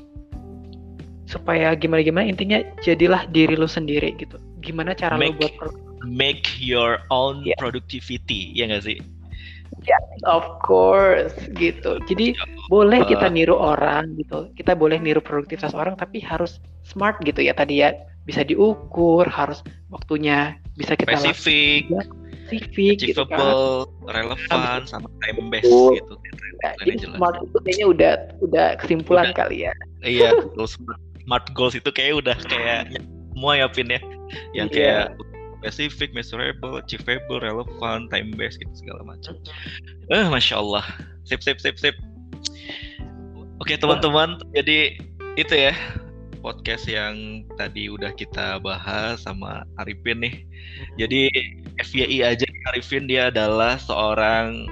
Supaya 1.26 1.74
gimana-gimana 1.74 2.26
intinya 2.26 2.62
jadilah 2.82 3.26
diri 3.30 3.58
lu 3.58 3.66
sendiri 3.66 4.14
gitu. 4.18 4.38
Gimana 4.62 4.94
cara 4.94 5.18
lu 5.18 5.30
Make- 5.34 5.38
buat 5.42 5.54
pro- 5.58 5.84
Make 6.06 6.62
your 6.62 7.02
own 7.10 7.42
Ya. 7.42 7.58
productivity, 7.58 8.54
ya 8.54 8.70
nggak 8.70 8.86
sih? 8.86 9.00
of 10.26 10.46
course 10.66 11.34
gitu. 11.58 12.02
Jadi 12.10 12.34
boleh 12.74 13.06
kita 13.06 13.30
niru 13.30 13.54
orang 13.54 14.18
gitu. 14.18 14.50
Kita 14.58 14.74
boleh 14.74 14.98
niru 14.98 15.22
produktivitas 15.22 15.78
orang 15.78 15.94
tapi 15.94 16.22
harus 16.22 16.58
smart 16.82 17.22
gitu 17.22 17.42
ya 17.42 17.54
tadi 17.54 17.86
ya. 17.86 17.94
Bisa 18.26 18.42
diukur, 18.42 19.30
harus 19.30 19.62
waktunya 19.94 20.58
bisa 20.74 20.98
kita 20.98 21.14
lakukan 21.14 21.38
Specific, 21.38 21.82
spesifik 22.50 22.98
gitu 23.14 23.24
kan. 23.30 23.86
relevan, 24.10 24.80
sama 24.90 25.06
time 25.22 25.54
based 25.54 25.70
gitu. 25.70 26.14
Nah, 26.66 26.74
Deadline-nya 26.82 26.86
jadi 26.86 27.06
smart 27.14 27.36
itu 27.46 27.58
kayaknya 27.62 27.86
udah 27.86 28.14
udah 28.42 28.68
kesimpulan 28.82 29.26
Udah. 29.30 29.38
kali 29.38 29.58
ya. 29.70 29.74
Iya, 30.02 30.30
kalau 30.34 30.66
smart, 30.66 31.02
smart 31.26 31.50
goals 31.58 31.74
itu 31.74 31.90
kayak 31.90 32.22
udah 32.22 32.38
kayak 32.46 32.94
semua 33.34 33.58
ya 33.58 33.68
Pin 33.68 33.90
ya. 33.90 34.00
Yang 34.54 34.68
Iya. 34.72 34.78
kayak 34.78 35.06
specific, 35.66 36.14
measurable, 36.14 36.78
achievable, 36.78 37.42
relevant, 37.42 38.14
time 38.14 38.30
based 38.38 38.62
gitu 38.62 38.86
segala 38.86 39.02
macam. 39.02 39.34
Eh, 40.14 40.26
masya 40.30 40.62
Allah. 40.62 40.86
Sip, 41.26 41.42
sip, 41.42 41.58
sip, 41.58 41.82
sip. 41.82 41.98
Oke 43.58 43.74
teman-teman, 43.80 44.38
jadi 44.54 45.00
itu 45.40 45.54
ya 45.56 45.74
podcast 46.46 46.86
yang 46.86 47.42
tadi 47.58 47.90
udah 47.90 48.14
kita 48.14 48.62
bahas 48.62 49.26
sama 49.26 49.66
Arifin 49.82 50.22
nih. 50.22 50.46
Jadi 51.02 51.34
FYI 51.82 52.22
aja 52.22 52.46
Arifin 52.70 53.10
dia 53.10 53.34
adalah 53.34 53.82
seorang 53.82 54.70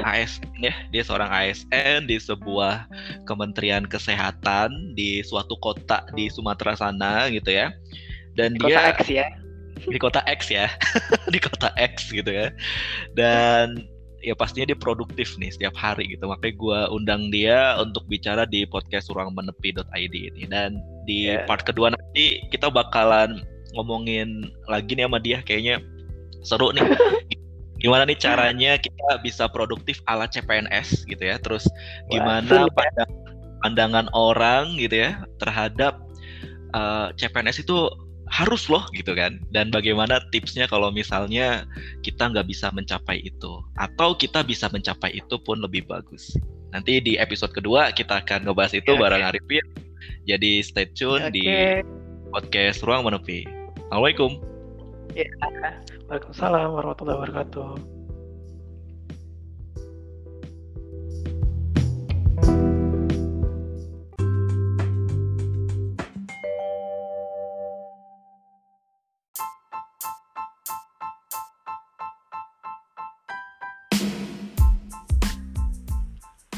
ASN 0.00 0.48
ya, 0.60 0.74
dia 0.88 1.02
seorang 1.04 1.28
ASN 1.28 2.08
di 2.08 2.16
sebuah 2.16 2.88
Kementerian 3.28 3.84
Kesehatan 3.84 4.96
di 4.96 5.20
suatu 5.20 5.54
kota 5.60 6.02
di 6.16 6.32
Sumatera 6.32 6.72
sana 6.72 7.28
gitu 7.28 7.52
ya. 7.52 7.70
Dan 8.32 8.56
Kota 8.56 8.72
dia 8.72 8.96
X 8.96 9.00
ya. 9.12 9.26
di 9.84 9.98
kota 10.00 10.20
X 10.24 10.48
ya. 10.48 10.70
Di 11.34 11.38
kota 11.42 11.68
X 11.76 12.08
gitu 12.08 12.30
ya. 12.30 12.48
Dan 13.12 13.84
ya 14.22 14.32
pastinya 14.38 14.70
dia 14.70 14.78
produktif 14.78 15.34
nih 15.36 15.50
setiap 15.50 15.74
hari 15.74 16.06
gitu. 16.16 16.24
Makanya 16.30 16.54
gue 16.56 16.80
undang 16.94 17.22
dia 17.34 17.76
untuk 17.82 18.06
bicara 18.06 18.46
di 18.46 18.62
podcast 18.64 19.10
ruangmenepi.id 19.10 20.14
ini. 20.14 20.46
Dan 20.48 20.78
di 21.04 21.28
Ya. 21.34 21.42
part 21.44 21.66
kedua 21.66 21.90
nanti 21.92 22.40
kita 22.54 22.70
bakalan 22.70 23.42
ngomongin 23.74 24.48
lagi 24.70 24.94
nih 24.96 25.04
sama 25.10 25.18
dia. 25.18 25.42
Kayaknya 25.42 25.82
seru 26.46 26.70
nih 26.72 26.86
gimana 27.82 28.06
nih 28.06 28.14
caranya 28.14 28.78
kita 28.78 29.18
bisa 29.26 29.50
produktif 29.50 29.98
ala 30.06 30.30
CPNS 30.30 31.02
gitu 31.10 31.18
ya? 31.20 31.36
Terus 31.42 31.66
gimana 32.08 32.70
ya. 32.70 32.70
pandang- 32.70 33.18
pandangan 33.62 34.06
orang 34.14 34.78
gitu 34.78 35.02
ya 35.10 35.22
terhadap 35.42 35.98
uh, 36.78 37.10
CPNS 37.18 37.66
itu 37.66 37.90
harus 38.30 38.70
loh 38.70 38.86
gitu 38.96 39.12
kan? 39.12 39.42
Dan 39.50 39.68
bagaimana 39.68 40.22
tipsnya 40.30 40.64
kalau 40.70 40.88
misalnya 40.88 41.66
kita 42.00 42.30
nggak 42.30 42.46
bisa 42.48 42.70
mencapai 42.70 43.20
itu? 43.20 43.60
Atau 43.76 44.14
kita 44.16 44.46
bisa 44.46 44.70
mencapai 44.70 45.18
itu 45.18 45.36
pun 45.42 45.60
lebih 45.60 45.84
bagus? 45.90 46.32
Nanti 46.72 47.04
di 47.04 47.20
episode 47.20 47.52
kedua 47.52 47.92
kita 47.92 48.24
akan 48.24 48.48
ngebahas 48.48 48.72
itu 48.72 48.96
Ya, 48.96 48.98
bareng 48.98 49.22
Arifin. 49.26 49.66
Jadi 50.24 50.62
stay 50.64 50.86
tune 50.94 51.28
Oke. 51.28 51.34
di 51.34 51.44
podcast 52.32 52.80
ruang 52.86 53.04
menepi. 53.04 53.44
Assalamualaikum 53.90 54.51
Ya, 55.10 55.26
Waalaikumsalam 56.06 56.70
warahmatullahi 56.70 57.18
wabarakatuh. 57.18 58.02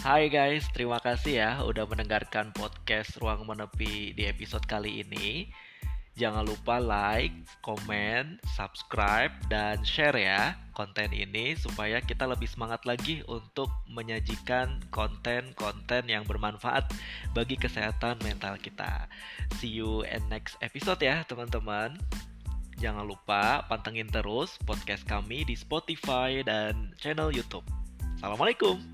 Hai 0.04 0.28
guys, 0.28 0.68
terima 0.76 1.00
kasih 1.00 1.40
ya 1.40 1.50
udah 1.64 1.88
mendengarkan 1.88 2.52
podcast 2.52 3.16
Ruang 3.24 3.48
Menepi 3.48 4.12
di 4.12 4.28
episode 4.28 4.68
kali 4.68 5.00
ini. 5.00 5.48
Jangan 6.14 6.46
lupa 6.46 6.78
like, 6.78 7.34
komen, 7.58 8.38
subscribe, 8.54 9.34
dan 9.50 9.82
share 9.82 10.14
ya 10.14 10.54
konten 10.74 11.14
ini 11.14 11.54
supaya 11.54 12.02
kita 12.02 12.26
lebih 12.26 12.50
semangat 12.50 12.82
lagi 12.86 13.22
untuk 13.30 13.70
menyajikan 13.86 14.82
konten-konten 14.90 16.10
yang 16.10 16.26
bermanfaat 16.26 16.90
bagi 17.30 17.54
kesehatan 17.54 18.18
mental 18.26 18.58
kita. 18.58 19.06
See 19.58 19.70
you 19.70 20.02
in 20.06 20.22
next 20.30 20.58
episode 20.60 21.02
ya 21.02 21.22
teman-teman. 21.26 21.98
Jangan 22.82 23.06
lupa 23.06 23.62
pantengin 23.70 24.10
terus 24.10 24.58
podcast 24.66 25.06
kami 25.06 25.46
di 25.46 25.54
Spotify 25.54 26.42
dan 26.42 26.90
channel 26.98 27.30
YouTube. 27.30 27.64
Assalamualaikum. 28.18 28.93